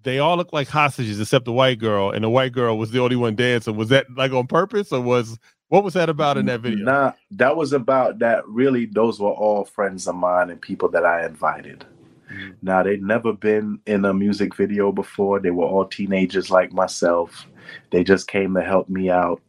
They 0.03 0.19
all 0.19 0.37
look 0.37 0.53
like 0.53 0.67
hostages 0.67 1.21
except 1.21 1.45
the 1.45 1.53
white 1.53 1.79
girl, 1.79 2.11
and 2.11 2.25
the 2.25 2.31
white 2.31 2.53
girl 2.53 2.77
was 2.77 2.91
the 2.91 3.01
only 3.01 3.15
one 3.15 3.37
dancing. 3.37 3.77
Was 3.77 3.91
that 3.91 4.07
like 4.17 4.33
on 4.33 4.49
purpose, 4.49 4.91
or 4.91 5.01
was 5.01 5.39
what 5.73 5.85
was 5.85 5.95
that 5.95 6.11
about 6.11 6.37
in 6.37 6.45
that 6.47 6.61
video? 6.61 6.85
Nah, 6.85 7.13
that 7.31 7.57
was 7.57 7.73
about 7.73 8.19
that. 8.19 8.47
Really, 8.47 8.85
those 8.85 9.19
were 9.19 9.31
all 9.31 9.65
friends 9.65 10.07
of 10.07 10.15
mine 10.15 10.51
and 10.51 10.61
people 10.61 10.91
that 10.91 11.07
I 11.07 11.25
invited. 11.25 11.87
Mm-hmm. 12.31 12.51
Now 12.61 12.83
they'd 12.83 13.03
never 13.03 13.33
been 13.33 13.81
in 13.87 14.05
a 14.05 14.13
music 14.13 14.55
video 14.55 14.93
before. 14.93 15.41
They 15.41 15.51
were 15.51 15.65
all 15.65 15.87
teenagers 15.87 16.51
like 16.51 16.75
myself. 16.75 17.47
They 17.89 18.05
just 18.05 18.29
came 18.29 18.53
to 18.53 18.61
help 18.61 18.91
me 18.91 19.09
out, 19.09 19.41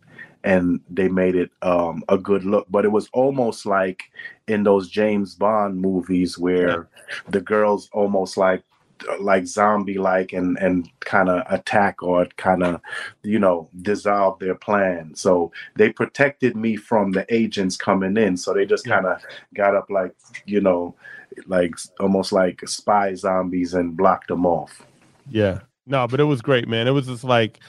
and 0.45 0.79
they 0.89 1.09
made 1.09 1.36
it 1.36 1.51
um, 1.62 2.05
a 2.07 2.17
good 2.17 2.45
look. 2.45 2.67
But 2.69 2.86
it 2.86 2.93
was 2.93 3.09
almost 3.12 3.65
like 3.65 4.03
in 4.47 4.63
those 4.63 4.88
James 4.88 5.36
Bond 5.36 5.81
movies 5.81 6.38
where 6.38 6.69
yeah. 6.69 6.83
the 7.27 7.41
girls 7.41 7.89
almost 7.91 8.38
like 8.38 8.63
like 9.20 9.46
zombie 9.46 9.98
like 9.98 10.34
and 10.34 10.58
and 10.58 10.89
kind 11.02 11.30
of 11.30 11.44
attack 11.50 12.02
or 12.02 12.26
kind 12.38 12.63
of 12.63 12.82
you 13.24 13.39
know 13.39 13.70
dissolve 13.82 14.39
their 14.39 14.56
plan. 14.56 15.13
So 15.16 15.52
they 15.76 15.92
protected 15.92 16.56
me 16.56 16.76
from 16.76 17.12
the 17.12 17.26
agents 17.34 17.78
coming 17.78 18.18
in 18.18 18.38
so 18.38 18.54
they 18.54 18.66
just 18.66 18.86
kind 18.86 19.06
of 19.06 19.22
got 19.54 19.76
up 19.76 19.89
like 19.89 20.16
you 20.46 20.62
know 20.62 20.96
like 21.48 21.76
almost 22.00 22.32
like 22.32 22.68
spy 22.68 23.16
zombies 23.16 23.74
and 23.74 23.98
blocked 23.98 24.28
them 24.28 24.46
off. 24.46 24.82
Yeah. 25.30 25.60
No 25.86 26.08
but 26.08 26.20
it 26.20 26.26
was 26.26 26.42
great 26.42 26.68
man. 26.68 26.88
It 26.88 26.92
was 26.92 27.08
just 27.08 27.24
like 27.24 27.60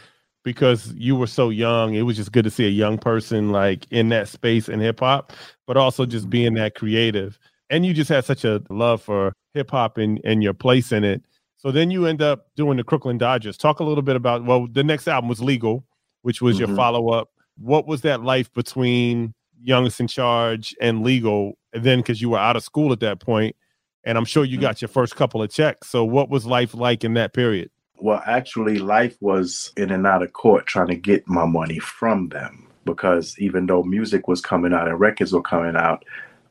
because 0.45 0.93
you 0.95 1.17
were 1.17 1.27
so 1.27 1.49
young 1.49 1.95
it 1.95 2.03
was 2.03 2.17
just 2.17 2.33
good 2.33 2.45
to 2.45 2.51
see 2.51 2.67
a 2.67 2.71
young 2.71 2.99
person 2.99 3.51
like 3.51 3.87
in 3.91 4.11
that 4.11 4.29
space 4.29 4.69
in 4.69 4.79
hip 4.79 5.01
hop 5.01 5.33
but 5.67 5.77
also 5.77 6.05
just 6.05 6.29
being 6.29 6.55
that 6.55 6.75
creative 6.75 7.39
and 7.75 7.85
you 7.85 7.93
just 7.93 8.09
had 8.09 8.25
such 8.25 8.45
a 8.45 8.63
love 8.71 9.03
for 9.03 9.35
hip 9.53 9.73
hop 9.73 9.99
and, 9.99 10.21
and 10.23 10.45
your 10.45 10.55
place 10.55 10.93
in 10.93 11.03
it. 11.03 11.23
So 11.57 11.73
then 11.73 11.91
you 11.91 12.07
end 12.07 12.23
up 12.23 12.47
doing 12.55 12.77
the 12.77 12.85
Crooklyn 12.85 13.19
Dodgers. 13.19 13.57
Talk 13.57 13.81
a 13.81 13.85
little 13.85 14.03
bit 14.03 14.15
about 14.15 14.45
well, 14.45 14.69
the 14.71 14.85
next 14.85 15.09
album 15.09 15.29
was 15.29 15.43
Legal, 15.43 15.85
which 16.23 16.41
was 16.41 16.57
mm-hmm. 16.57 16.69
your 16.69 16.77
follow 16.77 17.09
up. 17.09 17.31
What 17.59 17.89
was 17.89 18.03
that 18.03 18.23
life 18.23 18.53
between 18.53 19.35
Youngest 19.61 19.99
in 19.99 20.07
Charge 20.07 20.73
and 20.81 21.03
Legal? 21.03 21.59
And 21.73 21.83
then 21.83 21.99
because 21.99 22.23
you 22.23 22.31
were 22.31 22.39
out 22.39 22.55
of 22.55 22.63
school 22.63 22.93
at 22.93 23.01
that 23.01 23.19
point, 23.19 23.57
and 24.05 24.17
I'm 24.17 24.25
sure 24.25 24.45
you 24.45 24.57
mm-hmm. 24.57 24.63
got 24.63 24.81
your 24.81 24.89
first 24.89 25.17
couple 25.17 25.43
of 25.43 25.51
checks. 25.51 25.89
So 25.89 26.05
what 26.05 26.31
was 26.31 26.47
life 26.47 26.75
like 26.75 27.03
in 27.03 27.15
that 27.15 27.33
period? 27.33 27.71
Well, 27.99 28.23
actually, 28.25 28.79
life 28.79 29.17
was 29.21 29.73
in 29.77 29.91
and 29.91 30.07
out 30.07 30.23
of 30.23 30.33
court 30.33 30.67
trying 30.67 30.89
to 30.89 30.97
get 30.97 31.27
my 31.27 31.45
money 31.45 31.81
from 31.81 32.29
them 32.29 32.69
because 32.85 33.35
even 33.41 33.67
though 33.67 33.83
music 33.83 34.29
was 34.29 34.41
coming 34.41 34.73
out 34.73 34.87
and 34.87 35.01
records 35.01 35.33
were 35.33 35.43
coming 35.43 35.75
out, 35.75 36.05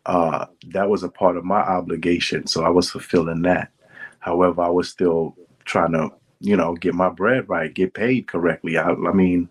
uh, 0.05 0.45
that 0.69 0.89
was 0.89 1.03
a 1.03 1.09
part 1.09 1.37
of 1.37 1.45
my 1.45 1.59
obligation. 1.59 2.47
So 2.47 2.63
I 2.63 2.69
was 2.69 2.89
fulfilling 2.89 3.41
that. 3.43 3.71
However, 4.19 4.61
I 4.61 4.69
was 4.69 4.89
still 4.89 5.35
trying 5.65 5.93
to, 5.93 6.09
you 6.39 6.55
know, 6.55 6.73
get 6.75 6.93
my 6.93 7.09
bread 7.09 7.47
right, 7.49 7.73
get 7.73 7.93
paid 7.93 8.27
correctly. 8.27 8.77
I, 8.77 8.89
I 8.89 9.13
mean, 9.13 9.49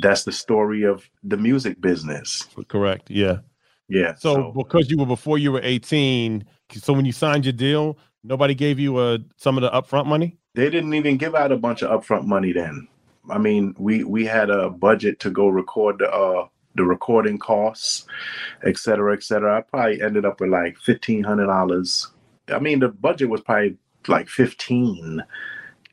that's 0.00 0.24
the 0.24 0.32
story 0.32 0.82
of 0.82 1.08
the 1.22 1.36
music 1.36 1.80
business. 1.80 2.46
Correct. 2.68 3.10
Yeah. 3.10 3.38
Yeah. 3.88 4.14
So, 4.16 4.34
so, 4.34 4.52
because 4.56 4.90
you 4.90 4.98
were 4.98 5.06
before 5.06 5.38
you 5.38 5.52
were 5.52 5.60
18, 5.62 6.44
so 6.72 6.92
when 6.92 7.04
you 7.04 7.12
signed 7.12 7.44
your 7.44 7.52
deal, 7.52 7.98
nobody 8.24 8.54
gave 8.54 8.78
you 8.78 8.98
a 8.98 9.14
uh, 9.14 9.18
some 9.36 9.56
of 9.56 9.62
the 9.62 9.70
upfront 9.70 10.06
money? 10.06 10.36
They 10.54 10.70
didn't 10.70 10.94
even 10.94 11.16
give 11.18 11.34
out 11.34 11.52
a 11.52 11.56
bunch 11.56 11.82
of 11.82 12.00
upfront 12.00 12.24
money 12.24 12.52
then. 12.52 12.88
I 13.30 13.38
mean, 13.38 13.74
we 13.78 14.04
we 14.04 14.24
had 14.24 14.50
a 14.50 14.70
budget 14.70 15.20
to 15.20 15.30
go 15.30 15.48
record 15.48 15.98
the 15.98 16.10
uh 16.10 16.46
the 16.76 16.84
recording 16.84 17.38
costs, 17.38 18.06
et 18.64 18.78
cetera, 18.78 19.14
et 19.14 19.22
cetera. 19.22 19.58
I 19.58 19.60
probably 19.62 20.02
ended 20.02 20.24
up 20.24 20.40
with 20.40 20.50
like 20.50 20.76
fifteen 20.78 21.22
hundred 21.24 21.46
dollars. 21.46 22.08
I 22.48 22.58
mean, 22.58 22.80
the 22.80 22.88
budget 22.88 23.28
was 23.28 23.40
probably 23.40 23.76
like 24.08 24.28
fifteen 24.28 25.22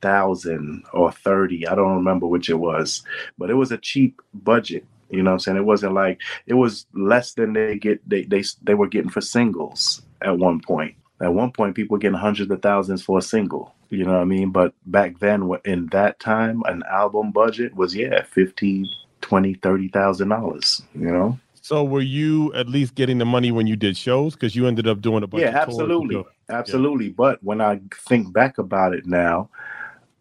thousand 0.01 0.83
or 0.93 1.11
thirty. 1.11 1.67
I 1.67 1.75
don't 1.75 1.95
remember 1.95 2.27
which 2.27 2.49
it 2.49 2.59
was, 2.59 3.03
but 3.37 3.49
it 3.49 3.55
was 3.55 3.71
a 3.71 3.77
cheap 3.77 4.21
budget. 4.33 4.85
You 5.09 5.21
know 5.21 5.31
what 5.31 5.35
I'm 5.35 5.39
saying? 5.39 5.57
It 5.57 5.65
wasn't 5.65 5.93
like 5.93 6.21
it 6.47 6.55
was 6.55 6.85
less 6.93 7.33
than 7.33 7.53
they 7.53 7.77
get 7.77 8.07
they 8.07 8.23
they 8.23 8.43
they 8.63 8.73
were 8.73 8.87
getting 8.87 9.11
for 9.11 9.21
singles 9.21 10.01
at 10.21 10.37
one 10.37 10.59
point. 10.59 10.95
At 11.21 11.33
one 11.33 11.51
point, 11.51 11.75
people 11.75 11.95
were 11.95 11.99
getting 11.99 12.17
hundreds 12.17 12.51
of 12.51 12.61
thousands 12.61 13.03
for 13.03 13.19
a 13.19 13.21
single. 13.21 13.73
You 13.89 14.05
know 14.05 14.13
what 14.13 14.21
I 14.21 14.25
mean? 14.25 14.49
But 14.49 14.73
back 14.87 15.19
then, 15.19 15.49
in 15.65 15.85
that 15.87 16.19
time, 16.19 16.63
an 16.65 16.83
album 16.91 17.31
budget 17.31 17.75
was 17.75 17.95
yeah, 17.95 18.23
fifty 18.23 18.89
twenty, 19.23 19.55
thirty 19.55 19.87
thousand 19.87 20.29
dollars. 20.29 20.83
You 20.93 21.11
know. 21.11 21.39
So 21.61 21.83
were 21.83 22.01
you 22.01 22.53
at 22.53 22.67
least 22.67 22.93
getting 22.93 23.17
the 23.17 23.25
money 23.25 23.51
when 23.51 23.67
you 23.67 23.77
did 23.77 23.95
shows? 23.95 24.33
Because 24.33 24.53
you 24.53 24.67
ended 24.67 24.85
up 24.85 25.01
doing 25.01 25.23
a 25.23 25.27
bunch. 25.27 25.41
Yeah, 25.41 25.57
absolutely, 25.57 26.21
absolutely. 26.49 27.07
Yeah. 27.07 27.13
But 27.15 27.43
when 27.43 27.61
I 27.61 27.79
think 27.93 28.33
back 28.33 28.57
about 28.57 28.93
it 28.93 29.05
now, 29.05 29.49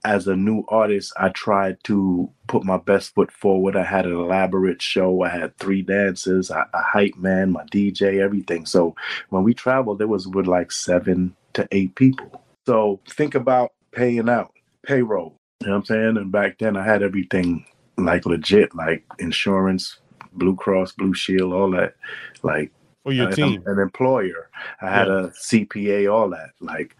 as 0.04 0.28
a 0.28 0.36
new 0.36 0.64
artist, 0.68 1.12
I 1.16 1.30
tried 1.30 1.82
to 1.84 2.30
put 2.46 2.64
my 2.64 2.76
best 2.76 3.14
foot 3.14 3.32
forward. 3.32 3.76
I 3.76 3.82
had 3.82 4.06
an 4.06 4.12
elaborate 4.12 4.80
show. 4.80 5.22
I 5.22 5.30
had 5.30 5.56
three 5.58 5.82
dancers, 5.82 6.50
a, 6.50 6.66
a 6.72 6.82
hype 6.82 7.16
man, 7.16 7.50
my 7.50 7.64
DJ, 7.64 8.20
everything. 8.20 8.64
So 8.64 8.94
when 9.30 9.42
we 9.42 9.52
traveled, 9.52 9.98
there 9.98 10.08
was 10.08 10.28
with 10.28 10.46
like 10.46 10.70
seven 10.70 11.34
to 11.54 11.66
eight 11.72 11.94
people. 11.96 12.42
So 12.66 13.00
think 13.08 13.34
about 13.34 13.72
paying 13.90 14.28
out 14.28 14.52
payroll. 14.84 15.34
You 15.60 15.68
know 15.68 15.72
what 15.74 15.78
I'm 15.78 15.84
saying? 15.86 16.16
And 16.16 16.32
back 16.32 16.58
then 16.58 16.76
I 16.76 16.84
had 16.84 17.02
everything 17.02 17.64
like 17.96 18.26
legit, 18.26 18.74
like 18.74 19.04
insurance, 19.18 19.98
Blue 20.32 20.56
Cross, 20.56 20.92
Blue 20.92 21.14
Shield, 21.14 21.52
all 21.52 21.70
that. 21.72 21.94
Like 22.42 22.72
for 23.02 23.12
your 23.12 23.30
team, 23.30 23.62
an 23.66 23.78
employer. 23.78 24.50
I 24.80 24.90
had 24.90 25.08
yeah. 25.08 25.24
a 25.24 25.28
CPA, 25.28 26.12
all 26.12 26.30
that. 26.30 26.50
Like 26.60 26.96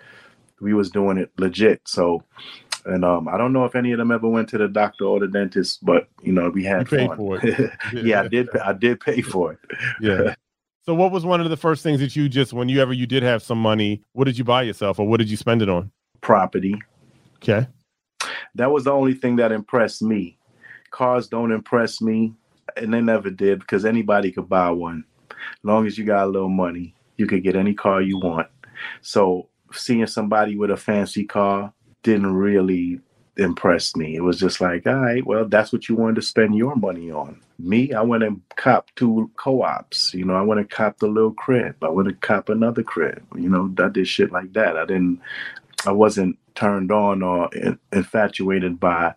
we 0.61 0.75
was 0.75 0.91
doing 0.91 1.19
it 1.19 1.31
legit. 1.39 1.83
So, 1.87 2.23
and 2.85 3.05
um, 3.05 3.29
I 3.29 3.37
don't 3.37 3.53
know 3.53 3.65
if 3.65 3.75
any 3.75 3.93
of 3.93 3.99
them 3.99 4.11
ever 4.11 4.29
went 4.29 4.49
to 4.51 4.59
the 4.59 4.69
doctor 4.69 5.05
or 5.05 5.21
the 5.21 5.29
dentist, 5.29 5.85
but 5.85 6.09
you 6.23 6.33
know, 6.33 6.51
we 6.51 6.65
had 6.65 6.89
fun. 6.89 7.17
for 7.17 7.39
it. 7.43 7.73
yeah. 7.93 8.03
yeah, 8.03 8.21
I 8.23 8.29
did. 8.29 8.49
I 8.59 8.73
did 8.73 9.01
pay 9.01 9.23
for 9.23 9.53
it. 9.53 9.59
yeah. 10.01 10.35
So, 10.85 10.95
what 10.95 11.13
was 11.13 11.25
one 11.25 11.41
of 11.41 11.49
the 11.49 11.57
first 11.57 11.85
things 11.85 12.01
that 12.01 12.17
you 12.17 12.29
just, 12.29 12.53
when 12.53 12.69
you 12.69 12.81
ever 12.81 12.93
you 12.93 13.07
did 13.07 13.23
have 13.23 13.41
some 13.41 13.63
money, 13.63 14.03
what 14.15 14.25
did 14.25 14.37
you 14.37 14.43
buy 14.43 14.63
yourself, 14.63 14.99
or 14.99 15.07
what 15.07 15.19
did 15.19 15.31
you 15.31 15.37
spend 15.37 15.63
it 15.63 15.69
on? 15.69 15.93
Property. 16.23 16.75
Okay. 17.37 17.69
That 18.57 18.73
was 18.73 18.83
the 18.83 18.91
only 18.91 19.15
thing 19.15 19.37
that 19.37 19.53
impressed 19.53 20.03
me 20.03 20.37
cars 20.93 21.27
don't 21.27 21.51
impress 21.51 22.01
me, 22.01 22.35
and 22.77 22.95
they 22.95 23.01
never 23.01 23.31
did 23.31 23.59
because 23.59 23.85
anybody 23.85 24.31
could 24.31 24.49
buy 24.49 24.71
one. 24.71 25.05
As 25.31 25.65
long 25.65 25.87
as 25.87 25.99
you 25.99 26.05
got 26.05 26.27
a 26.27 26.31
little 26.31 26.49
money, 26.49 26.95
you 27.17 27.27
could 27.27 27.43
get 27.43 27.57
any 27.57 27.75
car 27.75 28.01
you 28.01 28.19
want. 28.19 28.49
So 29.01 29.49
seeing 29.73 30.07
somebody 30.07 30.57
with 30.57 30.71
a 30.71 30.77
fancy 30.77 31.25
car 31.25 31.73
didn't 32.03 32.33
really 32.35 33.01
impress 33.37 33.97
me. 33.97 34.15
It 34.15 34.21
was 34.21 34.39
just 34.39 34.61
like, 34.61 34.87
all 34.87 34.97
right, 34.97 35.25
well, 35.27 35.47
that's 35.49 35.73
what 35.73 35.89
you 35.89 35.97
wanted 35.97 36.17
to 36.17 36.23
spend 36.23 36.55
your 36.55 36.77
money 36.77 37.11
on. 37.11 37.41
Me, 37.59 37.93
I 37.93 38.03
went 38.03 38.25
and 38.25 38.41
cop 38.57 38.89
two 38.97 39.31
co-ops. 39.37 40.13
You 40.15 40.25
know, 40.25 40.35
I 40.35 40.43
went 40.43 40.61
and 40.61 40.71
cop 40.71 41.03
a 41.03 41.07
little 41.07 41.33
crib. 41.33 41.83
I 41.83 41.89
went 41.89 42.09
and 42.09 42.21
cop 42.21 42.49
another 42.49 42.83
crib. 42.83 43.25
You 43.37 43.49
know, 43.49 43.73
I 43.79 43.89
did 43.89 44.09
shit 44.09 44.33
like 44.33 44.53
that. 44.53 44.77
I 44.77 44.85
didn't. 44.85 45.21
I 45.87 45.93
wasn't 45.93 46.39
turned 46.55 46.93
on 46.93 47.23
or 47.23 47.51
infatuated 47.93 48.79
by 48.79 49.15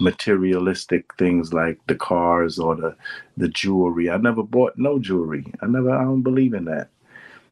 materialistic 0.00 1.14
things 1.16 1.52
like 1.52 1.78
the 1.86 1.94
cars 1.94 2.58
or 2.58 2.74
the 2.76 2.96
the 3.36 3.48
jewelry. 3.48 4.10
I 4.10 4.16
never 4.16 4.42
bought 4.42 4.74
no 4.76 4.98
jewelry. 4.98 5.44
I 5.62 5.66
never. 5.66 5.90
I 5.90 6.04
don't 6.04 6.22
believe 6.22 6.54
in 6.54 6.64
that. 6.66 6.88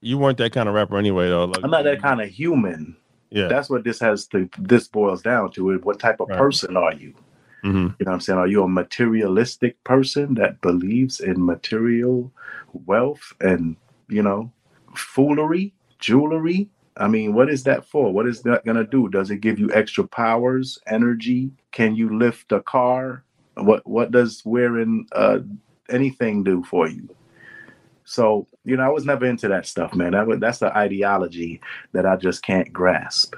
You 0.01 0.19
weren't 0.19 0.39
that 0.39 0.53
kind 0.53 0.69
of 0.69 0.75
rapper 0.75 0.99
anyway, 0.99 1.29
though. 1.29 1.47
Like, 1.47 1.65
I'm 1.65 1.71
not 1.71 1.85
that 1.85 2.03
kind 2.03 2.21
of 2.21 2.29
human. 2.29 2.97
Yeah, 3.31 3.49
that's 3.49 3.71
what 3.71 3.85
this 3.85 4.01
has 4.01 4.27
to. 4.29 4.49
This 4.59 4.87
boils 4.87 5.23
down 5.23 5.51
to 5.53 5.71
it. 5.71 5.85
What 5.85 5.99
type 5.99 6.21
of 6.21 6.29
right. 6.29 6.39
person 6.39 6.77
are 6.77 6.93
you? 6.93 7.15
Mm-hmm. 7.65 7.77
You 7.77 7.83
know 7.83 7.95
what 7.99 8.13
I'm 8.13 8.21
saying? 8.21 8.39
Are 8.39 8.47
you 8.47 8.63
a 8.63 8.69
materialistic 8.69 9.83
person 9.85 10.35
that 10.35 10.61
believes 10.61 11.21
in 11.21 11.45
material 11.45 12.31
wealth 12.87 13.33
and 13.41 13.77
you 14.09 14.23
know 14.23 14.53
foolery, 14.95 15.73
jewelry? 15.99 16.69
I 16.97 17.09
mean, 17.09 17.35
what 17.35 17.51
is 17.51 17.65
that 17.65 17.85
for? 17.85 18.13
What 18.13 18.27
is 18.27 18.43
that 18.43 18.65
going 18.65 18.77
to 18.77 18.85
do? 18.85 19.09
Does 19.09 19.31
it 19.31 19.41
give 19.41 19.59
you 19.59 19.71
extra 19.73 20.07
powers, 20.07 20.79
energy? 20.87 21.51
Can 21.73 21.97
you 21.97 22.17
lift 22.17 22.53
a 22.53 22.61
car? 22.61 23.25
What 23.55 23.87
what 23.87 24.11
does 24.11 24.43
wearing 24.45 25.07
uh, 25.13 25.39
anything 25.89 26.45
do 26.45 26.63
for 26.65 26.89
you? 26.89 27.09
So, 28.05 28.47
you 28.65 28.77
know, 28.77 28.83
I 28.83 28.89
was 28.89 29.05
never 29.05 29.27
into 29.27 29.49
that 29.49 29.67
stuff, 29.67 29.95
man. 29.95 30.13
That 30.13 30.39
that's 30.41 30.59
the 30.59 30.77
ideology 30.77 31.61
that 31.93 32.07
I 32.07 32.17
just 32.17 32.43
can't 32.43 32.73
grasp. 32.73 33.35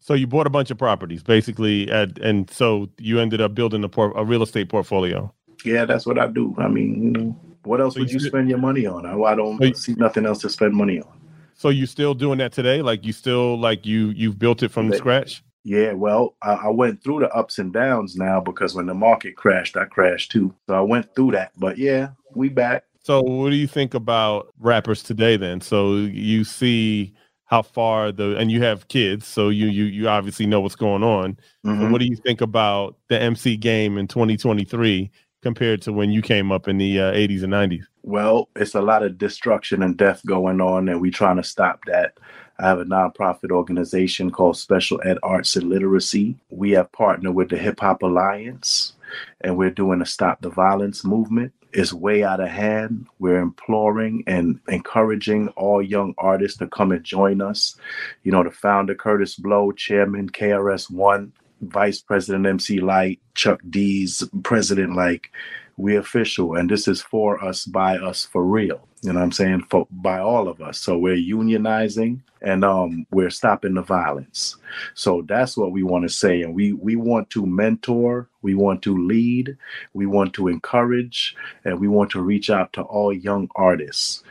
So 0.00 0.14
you 0.14 0.26
bought 0.26 0.46
a 0.46 0.50
bunch 0.50 0.70
of 0.70 0.78
properties, 0.78 1.22
basically, 1.22 1.90
at, 1.90 2.18
and 2.18 2.50
so 2.50 2.88
you 2.98 3.20
ended 3.20 3.40
up 3.40 3.54
building 3.54 3.84
a, 3.84 3.88
por- 3.88 4.16
a 4.16 4.24
real 4.24 4.42
estate 4.42 4.68
portfolio. 4.68 5.32
Yeah, 5.64 5.84
that's 5.84 6.06
what 6.06 6.18
I 6.18 6.28
do. 6.28 6.54
I 6.58 6.68
mean, 6.68 7.02
you 7.02 7.10
know, 7.10 7.40
what 7.64 7.80
else 7.80 7.94
so 7.94 8.00
would 8.00 8.10
you, 8.10 8.18
you 8.18 8.26
spend 8.26 8.48
your 8.48 8.58
money 8.58 8.86
on? 8.86 9.04
I, 9.04 9.18
I 9.18 9.34
don't 9.34 9.58
so 9.58 9.72
see 9.72 9.94
nothing 9.94 10.24
else 10.24 10.38
to 10.40 10.50
spend 10.50 10.74
money 10.74 11.00
on. 11.00 11.08
So 11.56 11.70
you 11.70 11.86
still 11.86 12.14
doing 12.14 12.38
that 12.38 12.52
today? 12.52 12.82
Like 12.82 13.04
you 13.04 13.12
still 13.12 13.58
like 13.58 13.86
you 13.86 14.08
you've 14.10 14.38
built 14.38 14.62
it 14.62 14.70
from 14.70 14.92
scratch? 14.92 15.42
Yeah, 15.64 15.94
well, 15.94 16.36
I, 16.42 16.52
I, 16.52 16.68
went 16.68 17.02
through 17.02 17.20
the 17.20 17.30
ups 17.34 17.58
and 17.58 17.72
downs 17.72 18.14
now 18.14 18.40
because 18.40 18.76
when 18.76 18.86
the 18.86 18.94
market 18.94 19.34
crashed, 19.34 19.76
I 19.76 19.86
crashed 19.86 20.30
too. 20.30 20.54
So 20.68 20.74
I 20.76 20.80
went 20.80 21.12
through 21.16 21.32
that. 21.32 21.50
But 21.58 21.76
yeah, 21.76 22.10
we 22.36 22.50
back. 22.50 22.84
So 23.02 23.20
what 23.20 23.50
do 23.50 23.56
you 23.56 23.66
think 23.66 23.94
about 23.94 24.54
rappers 24.60 25.02
today 25.02 25.36
then? 25.36 25.60
So 25.60 25.96
you 25.96 26.44
see 26.44 27.14
how 27.46 27.62
far 27.62 28.12
the 28.12 28.36
and 28.36 28.50
you 28.50 28.62
have 28.62 28.86
kids, 28.88 29.26
so 29.26 29.48
you 29.48 29.66
you 29.66 29.84
you 29.84 30.08
obviously 30.08 30.46
know 30.46 30.60
what's 30.60 30.76
going 30.76 31.02
on. 31.02 31.38
Mm-hmm. 31.64 31.80
So 31.80 31.90
what 31.90 32.00
do 32.00 32.06
you 32.06 32.16
think 32.16 32.42
about 32.42 32.96
the 33.08 33.20
MC 33.20 33.56
game 33.56 33.98
in 33.98 34.06
2023 34.06 35.10
compared 35.46 35.80
to 35.80 35.92
when 35.92 36.10
you 36.10 36.22
came 36.22 36.50
up 36.50 36.66
in 36.66 36.76
the 36.76 36.98
uh, 36.98 37.12
80s 37.12 37.44
and 37.44 37.52
90s? 37.52 37.84
Well, 38.02 38.48
it's 38.56 38.74
a 38.74 38.80
lot 38.80 39.04
of 39.04 39.16
destruction 39.16 39.80
and 39.80 39.96
death 39.96 40.26
going 40.26 40.60
on, 40.60 40.88
and 40.88 41.00
we're 41.00 41.12
trying 41.12 41.36
to 41.36 41.44
stop 41.44 41.84
that. 41.86 42.18
I 42.58 42.66
have 42.66 42.80
a 42.80 42.84
nonprofit 42.84 43.52
organization 43.52 44.32
called 44.32 44.56
Special 44.56 45.00
Ed 45.04 45.18
Arts 45.22 45.54
and 45.54 45.68
Literacy. 45.68 46.34
We 46.50 46.72
have 46.72 46.90
partnered 46.90 47.36
with 47.36 47.50
the 47.50 47.58
Hip 47.58 47.78
Hop 47.78 48.02
Alliance, 48.02 48.94
and 49.40 49.56
we're 49.56 49.70
doing 49.70 50.02
a 50.02 50.06
Stop 50.06 50.40
the 50.40 50.50
Violence 50.50 51.04
movement. 51.04 51.52
It's 51.72 51.92
way 51.92 52.24
out 52.24 52.40
of 52.40 52.48
hand. 52.48 53.06
We're 53.20 53.38
imploring 53.38 54.24
and 54.26 54.58
encouraging 54.66 55.48
all 55.50 55.80
young 55.80 56.14
artists 56.18 56.58
to 56.58 56.66
come 56.66 56.90
and 56.90 57.04
join 57.04 57.40
us. 57.40 57.76
You 58.24 58.32
know, 58.32 58.42
the 58.42 58.50
founder, 58.50 58.96
Kurtis 58.96 59.38
Blow, 59.38 59.70
chairman, 59.70 60.30
KRS 60.30 60.90
One, 60.90 61.32
Vice 61.60 62.00
President 62.00 62.46
MC 62.46 62.80
Lyte, 62.80 63.20
Chuck 63.34 63.60
D's 63.70 64.22
president, 64.42 64.94
like 64.94 65.30
we 65.76 65.96
official, 65.96 66.54
and 66.56 66.70
this 66.70 66.88
is 66.88 67.02
for 67.02 67.42
us, 67.44 67.66
by 67.66 67.98
us, 67.98 68.24
for 68.24 68.44
real. 68.44 68.86
You 69.02 69.12
know 69.12 69.20
what 69.20 69.24
I'm 69.24 69.32
saying? 69.32 69.66
For 69.70 69.86
by 69.90 70.18
all 70.18 70.48
of 70.48 70.60
us. 70.60 70.78
So 70.78 70.98
we're 70.98 71.16
unionizing 71.16 72.20
and 72.42 72.64
um 72.64 73.06
we're 73.10 73.30
stopping 73.30 73.74
the 73.74 73.82
violence. 73.82 74.56
So 74.94 75.22
that's 75.28 75.56
what 75.56 75.72
we 75.72 75.82
want 75.82 76.04
to 76.04 76.08
say. 76.08 76.42
And 76.42 76.54
we 76.54 76.72
we 76.72 76.96
want 76.96 77.30
to 77.30 77.46
mentor, 77.46 78.28
we 78.42 78.54
want 78.54 78.82
to 78.82 78.96
lead, 78.96 79.56
we 79.92 80.06
want 80.06 80.32
to 80.34 80.48
encourage, 80.48 81.36
and 81.64 81.78
we 81.78 81.88
want 81.88 82.10
to 82.12 82.22
reach 82.22 82.50
out 82.50 82.72
to 82.74 82.82
all 82.82 83.12
young 83.12 83.48
artists 83.54 84.24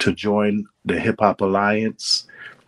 to 0.00 0.12
join 0.12 0.66
the 0.84 1.00
Hip 1.00 1.16
Hop 1.20 1.40
Alliance. 1.40 2.26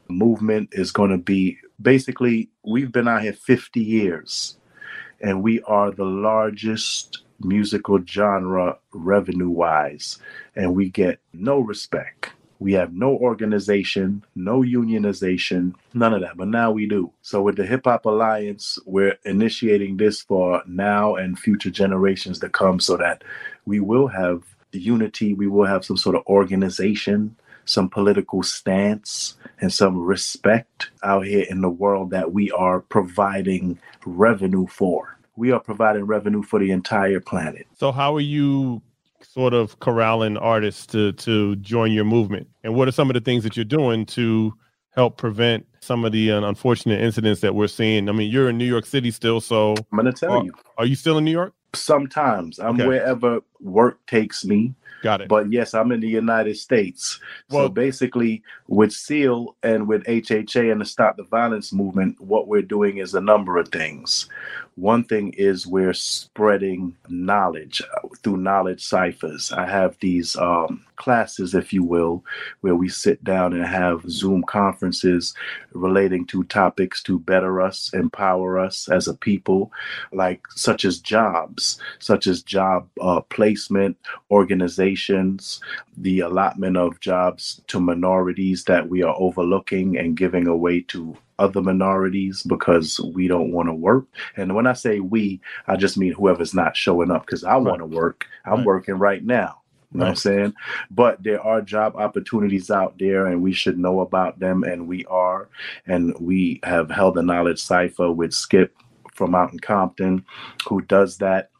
Movement 0.09 0.71
is 0.73 0.91
going 0.91 1.11
to 1.11 1.19
be 1.19 1.59
basically, 1.81 2.51
we've 2.63 2.93
been 2.93 3.09
out 3.09 3.23
here 3.23 3.33
50 3.33 3.81
years 3.81 4.57
and 5.21 5.43
we 5.43 5.63
are 5.63 5.91
the 5.91 6.05
largest 6.05 7.23
musical 7.41 8.01
genre 8.05 8.79
revenue 8.93 9.51
wise, 9.51 10.19
and 10.55 10.75
we 10.75 10.89
get 10.89 11.21
no 11.33 11.59
respect. 11.59 12.33
We 12.59 12.73
have 12.73 12.95
no 12.95 13.11
organization, 13.11 14.25
no 14.35 14.63
unionization, 14.63 15.75
none 15.93 16.15
of 16.15 16.23
that. 16.23 16.39
But 16.39 16.49
now 16.49 16.71
we 16.71 16.87
do. 16.87 17.13
So 17.21 17.43
with 17.43 17.57
the 17.57 17.67
Hip 17.67 17.83
Hop 17.85 18.07
Alliance, 18.07 18.79
we're 18.87 19.19
initiating 19.25 19.99
this 19.99 20.23
for 20.23 20.63
now 20.67 21.17
and 21.17 21.39
future 21.39 21.71
generations 21.71 22.39
to 22.39 22.49
come 22.49 22.81
so 22.81 22.97
that 22.97 23.23
we 23.67 23.81
will 23.81 24.07
have 24.07 24.43
unity, 24.73 25.35
we 25.35 25.47
will 25.47 25.67
have 25.67 25.85
some 25.85 25.97
sort 25.97 26.17
of 26.17 26.27
organization, 26.27 27.37
some 27.67 27.89
political 27.89 28.43
stance, 28.43 29.37
and 29.61 29.73
some 29.73 29.99
respect 29.99 30.91
out 31.03 31.27
here 31.27 31.45
in 31.51 31.61
the 31.61 31.69
world 31.69 32.11
that 32.11 32.33
we 32.33 32.51
are 32.53 32.81
providing 32.81 33.79
revenue 34.07 34.67
for. 34.67 35.19
We 35.37 35.51
are 35.51 35.61
providing 35.61 36.05
revenue 36.05 36.43
for 36.43 36.59
the 36.59 36.71
entire 36.71 37.21
planet. 37.21 37.67
So, 37.75 37.93
how 37.93 38.15
are 38.15 38.21
you 38.21 38.81
sort 39.23 39.53
of 39.53 39.79
corralling 39.81 40.39
artists 40.39 40.87
to 40.87 41.13
to 41.13 41.57
join 41.57 41.93
your 41.93 42.05
movement? 42.05 42.49
And 42.65 42.75
what 42.75 42.89
are 42.89 42.93
some 42.93 43.11
of 43.11 43.15
the 43.15 43.21
things 43.21 43.45
that 43.45 43.57
you're 43.57 43.65
doing 43.65 44.07
to 44.07 44.55
help 44.91 45.19
prevent 45.19 45.67
some 45.81 46.07
of 46.07 46.13
the 46.13 46.33
uh, 46.33 46.41
unfortunate 46.43 47.01
incidents 47.01 47.41
that 47.43 47.55
we're 47.55 47.69
seeing? 47.69 48.09
I 48.09 48.13
mean, 48.13 48.31
you're 48.31 48.49
in 48.49 48.57
New 48.57 48.65
York 48.65 48.87
City 48.87 49.11
still, 49.11 49.41
so 49.41 49.75
I'm 49.93 49.99
going 49.99 50.07
to 50.07 50.13
tell 50.13 50.39
are, 50.39 50.45
you. 50.45 50.53
Are 50.79 50.87
you 50.87 50.95
still 50.95 51.19
in 51.19 51.25
New 51.25 51.33
York? 51.33 51.53
Sometimes 51.75 52.59
I'm 52.59 52.77
okay. 52.77 52.87
wherever 52.87 53.41
work 53.61 54.05
takes 54.07 54.45
me. 54.45 54.75
Got 55.03 55.23
it. 55.23 55.29
But 55.29 55.53
yes, 55.53 55.75
I'm 55.75 55.93
in 55.93 56.01
the 56.01 56.09
United 56.09 56.57
States. 56.57 57.21
Well, 57.51 57.67
so 57.67 57.69
basically, 57.69 58.43
with 58.69 58.93
SEAL 58.93 59.57
and 59.63 59.87
with 59.87 60.05
HHA 60.05 60.73
and 60.73 60.81
the 60.81 60.85
Stop 60.85 61.17
the 61.17 61.25
Violence 61.25 61.73
movement, 61.73 62.21
what 62.21 62.49
we're 62.49 62.63
doing 62.63 62.99
is 62.99 63.15
a 63.15 63.21
number 63.21 63.59
of 63.59 63.69
things. 63.69 64.29
One 64.77 65.05
thing 65.05 65.33
is 65.39 65.67
we're 65.67 65.95
spreading 65.95 66.95
knowledge 67.09 67.81
uh, 67.81 68.09
through 68.23 68.37
knowledge 68.37 68.85
ciphers. 68.85 69.51
I 69.51 69.67
have 69.67 69.97
these 70.01 70.37
um, 70.37 70.85
classes, 70.97 71.55
if 71.55 71.73
you 71.73 71.83
will, 71.83 72.23
where 72.61 72.75
we 72.75 72.91
sit 72.91 73.25
down 73.25 73.55
and 73.55 73.65
have 73.65 74.05
Zoom 74.11 74.43
conferences 74.43 75.35
relating 75.73 76.27
to 76.27 76.45
topics 76.45 77.03
to 77.05 77.19
better 77.19 77.63
us, 77.63 77.91
empower 77.95 78.59
us 78.59 78.87
as 78.91 79.09
a 79.09 79.15
people, 79.15 79.73
like 80.13 80.43
such 80.55 80.85
as 80.85 80.99
jobs, 81.01 81.81
such 81.99 82.27
as 82.27 82.43
job 82.43 82.87
uh, 83.01 83.23
placement, 83.23 83.97
organizations, 84.31 85.59
the 85.97 86.21
allotment 86.21 86.77
of 86.77 87.01
jobs 87.01 87.63
to 87.69 87.81
minorities 87.81 88.65
that 88.65 88.91
we 88.91 89.03
are 89.03 89.17
overlooking 89.17 89.97
and 89.97 90.19
giving 90.19 90.47
away 90.47 90.83
to 90.83 91.17
other 91.39 91.61
minorities 91.61 92.43
because 92.43 93.01
we 93.01 93.29
don't 93.29 93.53
want 93.53 93.69
to 93.69 93.75
work. 93.75 94.07
And 94.37 94.55
when 94.55 94.67
I 94.67 94.73
say 94.73 95.01
we, 95.01 95.41
I 95.67 95.77
just 95.77 95.99
mean 95.99 96.13
whoever's 96.13 96.55
not 96.55 96.77
showing 96.77 97.11
up 97.11 97.27
because 97.27 97.45
I 97.45 97.55
right. 97.55 97.63
want 97.63 97.81
to 97.81 97.87
work. 97.87 98.27
I'm 98.45 98.59
right. 98.59 98.67
working 98.67 98.95
right 98.97 99.25
now. 99.25 99.61
You 99.93 100.01
know 100.01 100.05
right. 100.05 100.11
what 100.11 100.11
I'm 100.11 100.17
saying? 100.17 100.55
But 100.91 101.23
there 101.23 101.41
are 101.41 101.61
job 101.63 101.97
opportunities 101.97 102.71
out 102.71 102.99
there 102.99 103.27
and 103.27 103.43
we 103.43 103.53
should 103.53 103.79
know 103.79 104.01
about 104.01 104.39
them. 104.39 104.65
And 104.65 104.89
we 104.89 105.05
are. 105.07 105.49
And 105.87 106.15
we 106.19 106.61
have 106.65 106.91
held 106.91 107.19
a 107.19 107.23
knowledge 107.23 107.63
cipher 107.63 108.11
with 108.11 108.33
Skip 108.35 108.77
from 109.15 109.35
out 109.35 109.53
in 109.53 109.59
Compton 109.59 110.25
who 110.69 110.83
does 110.83 111.19
that 111.19 111.51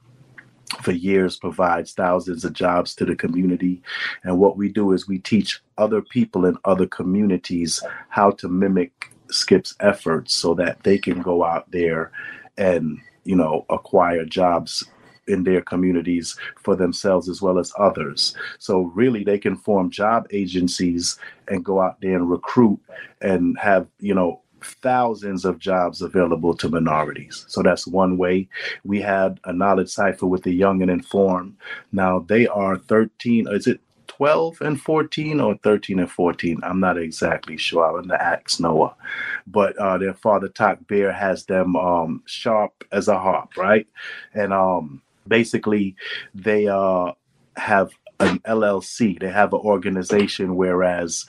for 0.83 0.93
years 0.93 1.39
provides 1.39 1.93
thousands 1.93 2.45
of 2.45 2.53
jobs 2.53 2.95
to 2.95 3.05
the 3.05 3.17
community 3.17 3.81
and 4.25 4.39
what 4.39 4.57
we 4.57 4.69
do 4.69 4.93
is 4.93 5.09
we 5.09 5.19
teach 5.19 5.61
other 5.79 6.03
people 6.03 6.45
in 6.45 6.59
other 6.65 6.87
communities 6.87 7.83
how 8.09 8.31
to 8.33 8.49
mimic 8.49 9.11
Skip's 9.31 9.75
efforts 9.81 10.35
so 10.35 10.55
that 10.55 10.83
they 10.83 10.99
can 10.99 11.21
go 11.23 11.45
out 11.45 11.71
there 11.71 12.13
and, 12.57 12.99
you 13.25 13.37
know, 13.37 13.65
acquire 13.71 14.25
jobs 14.25 14.85
in 15.29 15.45
their 15.45 15.61
communities 15.61 16.37
for 16.63 16.77
themselves 16.77 17.29
as 17.29 17.43
well 17.43 17.59
as 17.59 17.73
others. 17.79 18.37
So 18.59 18.93
really 18.95 19.25
they 19.25 19.39
can 19.39 19.57
form 19.57 19.91
job 19.91 20.27
agencies 20.31 21.19
and 21.49 21.65
go 21.65 21.81
out 21.81 22.01
there 22.01 22.15
and 22.15 22.31
recruit 22.31 22.81
and 23.21 23.59
have, 23.59 23.89
you 23.99 24.15
know, 24.15 24.41
thousands 24.63 25.45
of 25.45 25.59
jobs 25.59 26.03
available 26.03 26.55
to 26.57 26.69
minorities. 26.69 27.45
So 27.49 27.63
that's 27.63 27.87
one 27.87 28.17
way. 28.17 28.49
We 28.85 29.01
had 29.01 29.39
a 29.45 29.53
knowledge 29.53 29.91
cipher 29.91 30.27
with 30.27 30.43
the 30.43 30.53
young 30.53 30.83
and 30.83 30.91
informed. 30.91 31.57
Now 31.93 32.21
they 32.21 32.47
are 32.47 32.79
13, 32.79 33.49
is 33.51 33.67
it 33.67 33.81
12 34.17 34.61
and 34.63 34.81
14 34.81 35.41
or 35.41 35.57
13 35.63 35.99
and 35.99 36.11
14. 36.11 36.61
I'm 36.63 36.81
not 36.81 36.97
exactly 36.99 37.57
sure. 37.57 37.85
I'm 37.85 37.93
going 37.93 38.09
to 38.09 38.23
ask 38.23 38.59
Noah. 38.61 38.95
But 39.47 39.77
uh, 39.77 39.99
their 39.99 40.15
father, 40.15 40.49
Talk 40.49 40.87
Bear, 40.87 41.13
has 41.13 41.45
them 41.45 41.77
um, 41.77 42.23
sharp 42.27 42.85
as 42.93 43.09
a 43.09 43.19
harp, 43.19 43.57
right? 43.57 43.87
And 44.33 44.53
um, 44.53 45.03
basically, 45.29 45.97
they 46.35 46.67
uh, 46.67 47.13
have 47.57 47.91
an 48.21 48.39
LLC, 48.41 49.21
they 49.21 49.29
have 49.29 49.53
an 49.53 49.61
organization, 49.61 50.57
whereas 50.57 51.27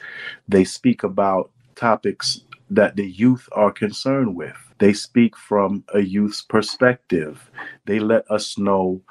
they 0.47 0.63
speak 0.63 1.03
about 1.03 1.51
topics 1.75 2.41
that 2.69 2.95
the 2.95 3.05
youth 3.09 3.49
are 3.51 3.71
concerned 3.71 4.35
with. 4.35 4.55
They 4.79 4.93
speak 4.93 5.35
from 5.35 5.83
a 5.93 5.99
youth's 5.99 6.41
perspective. 6.41 7.49
They 7.85 7.99
let 7.99 8.29
us 8.31 8.57
know 8.57 9.01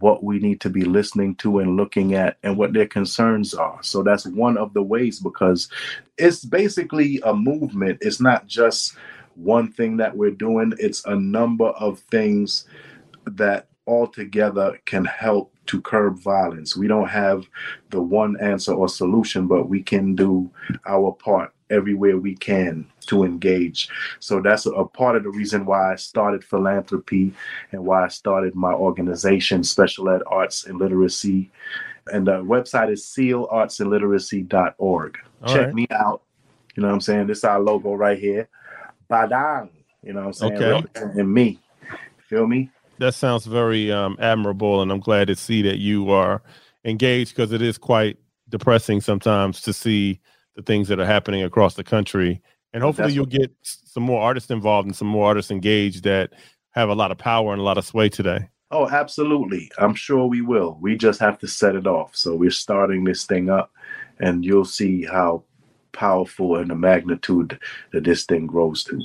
what 0.00 0.22
we 0.24 0.38
need 0.38 0.60
to 0.62 0.70
be 0.70 0.82
listening 0.82 1.34
to 1.36 1.58
and 1.58 1.76
looking 1.76 2.14
at 2.14 2.38
and 2.42 2.56
what 2.56 2.72
their 2.72 2.86
concerns 2.86 3.54
are. 3.54 3.78
So 3.82 4.02
that's 4.02 4.26
one 4.26 4.56
of 4.56 4.74
the 4.74 4.82
ways 4.82 5.20
because 5.20 5.68
it's 6.16 6.44
basically 6.44 7.20
a 7.24 7.34
movement. 7.34 7.98
It's 8.00 8.20
not 8.20 8.46
just 8.46 8.96
one 9.34 9.70
thing 9.72 9.96
that 9.98 10.16
we're 10.16 10.32
doing, 10.32 10.72
it's 10.78 11.04
a 11.04 11.14
number 11.14 11.68
of 11.68 12.00
things 12.10 12.66
that 13.24 13.68
altogether 13.86 14.78
can 14.84 15.04
help 15.04 15.54
to 15.66 15.80
curb 15.80 16.18
violence. 16.18 16.76
We 16.76 16.88
don't 16.88 17.08
have 17.08 17.44
the 17.90 18.02
one 18.02 18.38
answer 18.40 18.72
or 18.72 18.88
solution, 18.88 19.46
but 19.46 19.68
we 19.68 19.82
can 19.82 20.14
do 20.14 20.50
our 20.86 21.12
part 21.12 21.52
everywhere 21.70 22.18
we 22.18 22.34
can 22.34 22.86
to 23.06 23.22
engage. 23.24 23.88
So 24.20 24.40
that's 24.40 24.66
a, 24.66 24.70
a, 24.72 24.86
part 24.86 25.16
of 25.16 25.22
the 25.22 25.30
reason 25.30 25.64
why 25.66 25.92
I 25.92 25.96
started 25.96 26.44
philanthropy 26.44 27.32
and 27.72 27.84
why 27.84 28.04
I 28.04 28.08
started 28.08 28.54
my 28.54 28.72
organization, 28.72 29.64
Special 29.64 30.08
Ed 30.10 30.22
Arts 30.26 30.66
and 30.66 30.78
Literacy. 30.78 31.50
And 32.12 32.26
the 32.26 32.42
website 32.42 32.90
is 32.90 33.04
sealartsandliteracy.org. 33.04 35.18
All 35.42 35.54
Check 35.54 35.66
right. 35.66 35.74
me 35.74 35.86
out. 35.90 36.22
You 36.74 36.82
know 36.82 36.88
what 36.88 36.94
I'm 36.94 37.00
saying? 37.00 37.26
This 37.26 37.38
is 37.38 37.44
our 37.44 37.60
logo 37.60 37.94
right 37.94 38.18
here. 38.18 38.48
Badang. 39.10 39.70
You 40.02 40.12
know 40.12 40.20
what 40.20 40.26
I'm 40.26 40.32
saying? 40.32 40.62
Okay. 40.62 40.86
And 40.94 41.32
me. 41.32 41.58
Feel 42.28 42.46
me? 42.46 42.70
That 42.98 43.14
sounds 43.14 43.46
very 43.46 43.92
um, 43.92 44.16
admirable, 44.20 44.82
and 44.82 44.90
I'm 44.90 45.00
glad 45.00 45.28
to 45.28 45.36
see 45.36 45.62
that 45.62 45.78
you 45.78 46.10
are 46.10 46.42
engaged 46.84 47.34
because 47.34 47.52
it 47.52 47.62
is 47.62 47.78
quite 47.78 48.18
depressing 48.48 49.00
sometimes 49.00 49.60
to 49.62 49.72
see 49.72 50.20
the 50.58 50.62
things 50.64 50.88
that 50.88 50.98
are 50.98 51.06
happening 51.06 51.44
across 51.44 51.74
the 51.74 51.84
country. 51.84 52.42
And 52.72 52.82
hopefully, 52.82 53.12
you'll 53.12 53.26
get 53.26 53.54
some 53.62 54.02
more 54.02 54.20
artists 54.20 54.50
involved 54.50 54.86
and 54.86 54.96
some 54.96 55.08
more 55.08 55.26
artists 55.26 55.52
engaged 55.52 56.02
that 56.02 56.32
have 56.72 56.88
a 56.88 56.94
lot 56.94 57.12
of 57.12 57.16
power 57.16 57.52
and 57.52 57.60
a 57.60 57.64
lot 57.64 57.78
of 57.78 57.86
sway 57.86 58.08
today. 58.08 58.48
Oh, 58.72 58.88
absolutely. 58.88 59.70
I'm 59.78 59.94
sure 59.94 60.26
we 60.26 60.42
will. 60.42 60.76
We 60.80 60.96
just 60.96 61.20
have 61.20 61.38
to 61.38 61.48
set 61.48 61.76
it 61.76 61.86
off. 61.86 62.14
So 62.16 62.34
we're 62.34 62.50
starting 62.50 63.04
this 63.04 63.24
thing 63.24 63.48
up, 63.48 63.72
and 64.18 64.44
you'll 64.44 64.64
see 64.64 65.04
how 65.04 65.44
powerful 65.92 66.56
and 66.56 66.70
the 66.70 66.74
magnitude 66.74 67.58
that 67.92 68.02
this 68.02 68.24
thing 68.24 68.46
grows 68.46 68.82
to. 68.84 69.00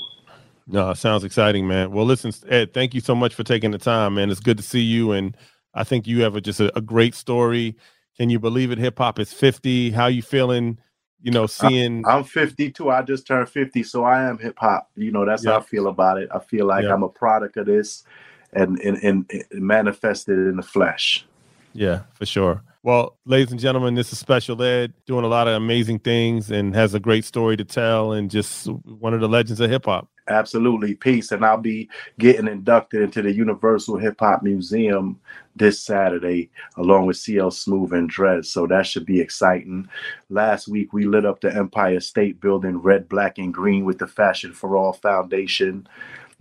No, 0.68 0.90
it 0.90 0.98
sounds 0.98 1.24
exciting, 1.24 1.68
man. 1.68 1.92
Well, 1.92 2.06
listen, 2.06 2.34
Ed, 2.50 2.74
thank 2.74 2.96
you 2.96 3.00
so 3.00 3.14
much 3.14 3.36
for 3.36 3.44
taking 3.44 3.72
the 3.72 3.78
time, 3.78 4.16
man. 4.16 4.32
It's 4.32 4.40
good 4.40 4.58
to 4.58 4.64
see 4.64 4.82
you, 4.82 5.12
and 5.12 5.38
I 5.76 5.84
think 5.84 6.08
you 6.08 6.24
have 6.24 6.36
a, 6.36 6.42
just 6.42 6.60
a, 6.60 6.76
a 6.76 6.82
great 6.82 7.14
story. 7.14 7.76
Can 8.18 8.32
you 8.32 8.40
believe 8.40 8.72
it? 8.72 8.80
Hip 8.80 8.98
hop 8.98 9.20
is 9.20 9.32
fifty. 9.32 9.92
How 9.92 10.08
you 10.08 10.24
feeling? 10.24 10.80
You 11.24 11.32
know, 11.32 11.48
seeing 11.48 12.06
I'm 12.06 12.26
52. 12.26 12.90
I 12.92 13.02
just 13.02 13.26
turned 13.26 13.50
50, 13.50 13.82
so 13.84 14.04
I 14.04 14.24
am 14.24 14.38
hip 14.38 14.60
hop. 14.60 14.90
You 14.96 15.12
know, 15.12 15.26
that's 15.26 15.46
how 15.46 15.58
I 15.58 15.62
feel 15.62 15.88
about 15.88 16.18
it. 16.22 16.30
I 16.34 16.40
feel 16.40 16.68
like. 16.68 16.86
I'm 16.86 17.02
a 17.02 17.10
product 17.10 17.58
of 17.58 17.66
this, 17.66 18.04
and 18.52 18.78
and, 18.80 18.98
and, 18.98 19.32
and 19.32 19.62
manifested 19.62 20.38
in 20.38 20.58
the 20.58 20.64
flesh. 20.64 21.26
Yeah, 21.74 22.02
for 22.14 22.26
sure. 22.26 22.62
Well, 22.86 23.18
ladies 23.24 23.52
and 23.52 23.62
gentlemen, 23.62 23.96
this 23.96 24.12
is 24.12 24.20
Special 24.20 24.62
Ed 24.62 24.92
doing 25.06 25.24
a 25.24 25.30
lot 25.30 25.48
of 25.48 25.54
amazing 25.54 26.00
things 26.00 26.52
and 26.52 26.76
has 26.76 26.94
a 26.94 27.00
great 27.00 27.24
story 27.24 27.56
to 27.56 27.64
tell 27.64 28.12
and 28.12 28.30
just 28.30 28.68
one 28.68 29.14
of 29.14 29.22
the 29.22 29.30
legends 29.30 29.62
of 29.62 29.70
hip 29.70 29.86
hop. 29.86 30.10
Absolutely. 30.28 30.94
Peace. 30.94 31.32
And 31.32 31.46
I'll 31.46 31.58
be 31.58 31.90
getting 32.20 32.46
inducted 32.46 33.02
into 33.02 33.22
the 33.22 33.34
Universal 33.34 34.00
Hip 34.00 34.18
Hop 34.20 34.44
Museum 34.44 35.18
this 35.56 35.80
Saturday, 35.80 36.50
along 36.76 37.06
with 37.06 37.16
CL 37.16 37.52
Smooth 37.52 37.94
and 37.94 38.10
Dread. 38.10 38.46
So 38.46 38.68
that 38.68 38.86
should 38.86 39.06
be 39.06 39.22
exciting. 39.22 39.88
Last 40.30 40.68
week, 40.68 40.92
we 40.92 41.06
lit 41.06 41.26
up 41.26 41.40
the 41.40 41.56
Empire 41.56 42.02
State 42.02 42.42
Building 42.42 42.80
red, 42.80 43.08
black, 43.08 43.38
and 43.38 43.54
green 43.54 43.86
with 43.86 44.00
the 44.00 44.08
Fashion 44.08 44.52
for 44.52 44.76
All 44.76 44.92
Foundation 44.92 45.88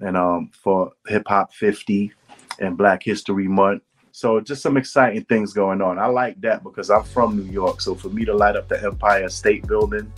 and 0.01 0.17
um, 0.17 0.51
for 0.53 0.93
Hip 1.07 1.29
Hop 1.29 1.55
50 1.55 2.13
and 2.59 2.77
Black 2.77 3.05
History 3.05 3.47
Month. 3.47 3.83
So 4.13 4.41
just 4.41 4.61
some 4.61 4.77
exciting 4.77 5.25
things 5.25 5.55
going 5.55 5.81
on. 5.81 5.99
I 5.99 6.07
like 6.07 6.39
that 6.43 6.63
because 6.63 6.91
I'm 6.91 7.03
from 7.03 7.39
New 7.39 7.51
York. 7.51 7.81
So 7.81 7.95
for 7.95 8.11
me 8.11 8.27
to 8.27 8.35
light 8.35 8.57
up 8.57 8.69
the 8.69 8.83
Empire 8.85 9.29
State 9.31 9.67
Building, 9.67 10.13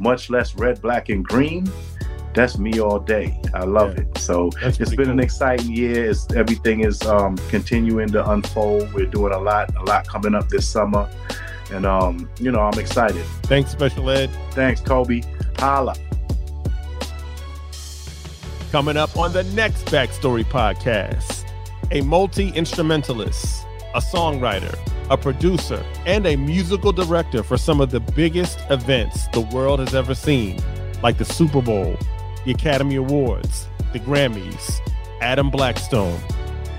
much 0.00 0.30
less 0.30 0.56
red, 0.56 0.82
black, 0.82 1.10
and 1.10 1.24
green, 1.24 1.70
that's 2.34 2.58
me 2.58 2.80
all 2.80 2.98
day. 2.98 3.40
I 3.54 3.64
love 3.64 3.94
yeah. 3.94 4.02
it. 4.02 4.18
So 4.18 4.50
that's 4.60 4.80
it's 4.80 4.90
been 4.90 5.06
cool. 5.06 5.12
an 5.12 5.20
exciting 5.20 5.74
year. 5.74 6.10
It's, 6.10 6.30
everything 6.32 6.80
is 6.80 7.00
um, 7.02 7.36
continuing 7.48 8.08
to 8.08 8.30
unfold. 8.30 8.92
We're 8.92 9.06
doing 9.06 9.32
a 9.32 9.38
lot, 9.38 9.74
a 9.76 9.82
lot 9.84 10.08
coming 10.08 10.34
up 10.34 10.48
this 10.48 10.68
summer. 10.68 11.08
And 11.72 11.86
um, 11.86 12.28
you 12.40 12.50
know, 12.50 12.60
I'm 12.60 12.78
excited. 12.80 13.24
Thanks, 13.44 13.70
Special 13.70 14.10
Ed. 14.10 14.30
Thanks, 14.50 14.80
Colby. 14.80 15.24
Holla. 15.56 15.94
Coming 18.72 18.96
up 18.96 19.16
on 19.16 19.32
the 19.32 19.44
next 19.54 19.86
Backstory 19.86 20.44
podcast 20.44 21.45
a 21.90 22.00
multi 22.02 22.48
instrumentalist, 22.50 23.64
a 23.94 24.00
songwriter, 24.00 24.76
a 25.10 25.16
producer, 25.16 25.84
and 26.04 26.26
a 26.26 26.36
musical 26.36 26.92
director 26.92 27.42
for 27.42 27.56
some 27.56 27.80
of 27.80 27.90
the 27.90 28.00
biggest 28.00 28.58
events 28.70 29.28
the 29.28 29.40
world 29.40 29.78
has 29.78 29.94
ever 29.94 30.14
seen, 30.14 30.60
like 31.02 31.18
the 31.18 31.24
Super 31.24 31.62
Bowl, 31.62 31.96
the 32.44 32.50
Academy 32.50 32.96
Awards, 32.96 33.68
the 33.92 34.00
Grammys, 34.00 34.80
Adam 35.20 35.50
Blackstone. 35.50 36.20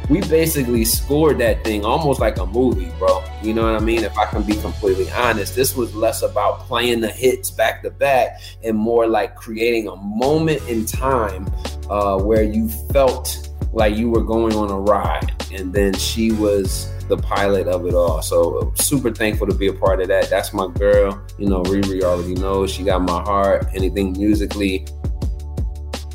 We 0.10 0.22
basically 0.22 0.86
scored 0.86 1.38
that 1.39 1.65
thing 1.65 1.84
almost 1.84 2.22
like 2.22 2.38
a 2.38 2.46
movie, 2.46 2.89
bro. 2.98 3.24
You 3.43 3.54
know 3.54 3.63
what 3.63 3.82
I 3.82 3.84
mean? 3.84 4.04
If 4.04 4.17
I 4.17 4.26
can 4.26 4.43
be 4.43 4.56
completely 4.56 5.10
honest, 5.12 5.54
this 5.54 5.76
was 5.76 5.93
less 5.96 6.22
about 6.22 6.62
playing 6.62 7.02
the 7.02 7.10
hits 7.10 7.52
back 7.52 7.82
to 7.84 7.91
back 7.91 8.39
and 8.63 8.78
more 8.78 9.06
like 9.08 9.36
creating 9.36 9.88
a 9.89 9.96
moment 9.98 10.62
in 10.70 10.86
time 10.86 11.52
uh, 11.89 12.17
where 12.20 12.43
you 12.43 12.70
felt 12.70 13.47
like 13.74 13.96
you 13.96 14.10
were 14.10 14.24
going 14.24 14.54
on 14.54 14.70
a 14.70 14.80
ride 14.80 15.32
and 15.52 15.74
then 15.74 15.94
she 15.94 16.32
was 16.32 16.92
the 17.08 17.18
pilot 17.18 17.68
of 17.68 17.86
it 17.86 17.94
all. 17.94 18.22
So 18.22 18.74
super 18.76 19.12
thankful 19.12 19.48
to 19.48 19.54
be 19.54 19.68
a 19.68 19.74
part 19.74 20.02
of 20.02 20.08
that. 20.10 20.30
That's 20.30 20.54
my 20.54 20.68
girl. 20.68 21.22
You 21.38 21.48
know 21.48 21.64
riri 21.64 22.04
already 22.04 22.36
knows. 22.36 22.72
She 22.72 22.84
got 22.84 23.02
my 23.02 23.22
heart. 23.22 23.68
Anything 23.74 24.14
musically. 24.14 24.86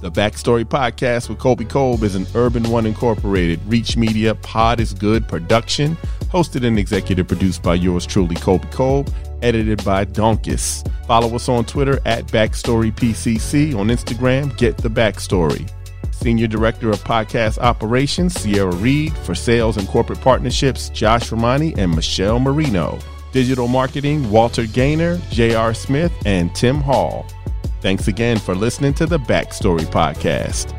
The 0.01 0.11
Backstory 0.11 0.65
Podcast 0.65 1.29
with 1.29 1.39
Colby 1.39 1.65
Colb 1.65 2.03
is 2.03 2.17
an 2.17 2.27
Urban 2.35 2.69
One 2.69 2.87
Incorporated 2.87 3.61
Reach 3.69 3.97
Media 3.97 4.35
Pod 4.35 4.81
is 4.81 4.93
Good 4.93 5.29
production, 5.29 5.97
hosted 6.23 6.67
and 6.67 6.77
executive 6.77 7.29
produced 7.29 7.63
by 7.63 7.77
yours 7.77 8.05
truly, 8.05 8.35
Colby 8.35 8.67
Colb, 8.73 9.15
edited 9.43 9.85
by 9.85 10.05
Donkus. 10.05 10.85
Follow 11.07 11.33
us 11.37 11.49
on 11.49 11.65
Twitter 11.65 12.01
at 12.05 12.27
BackstoryPCC, 12.27 13.79
on 13.79 13.87
Instagram, 13.89 14.57
Get 14.59 14.77
the 14.77 14.89
Backstory. 14.89 15.71
Senior 16.23 16.47
Director 16.47 16.91
of 16.91 17.03
Podcast 17.03 17.59
Operations, 17.59 18.35
Sierra 18.41 18.71
Reed. 18.77 19.13
For 19.19 19.35
Sales 19.35 19.77
and 19.77 19.89
Corporate 19.89 20.21
Partnerships, 20.21 20.89
Josh 20.91 21.33
Romani 21.33 21.75
and 21.77 21.95
Michelle 21.95 22.39
Marino. 22.39 22.99
Digital 23.33 23.67
Marketing, 23.67 24.31
Walter 24.31 24.67
Gaynor, 24.67 25.21
J.R. 25.31 25.75
Smith, 25.75 26.13
and 26.25 26.55
Tim 26.55 26.81
Hall. 26.81 27.27
Thanks 27.81 28.07
again 28.07 28.39
for 28.39 28.55
listening 28.55 28.95
to 28.95 29.07
the 29.07 29.19
Backstory 29.19 29.87
Podcast. 29.87 30.79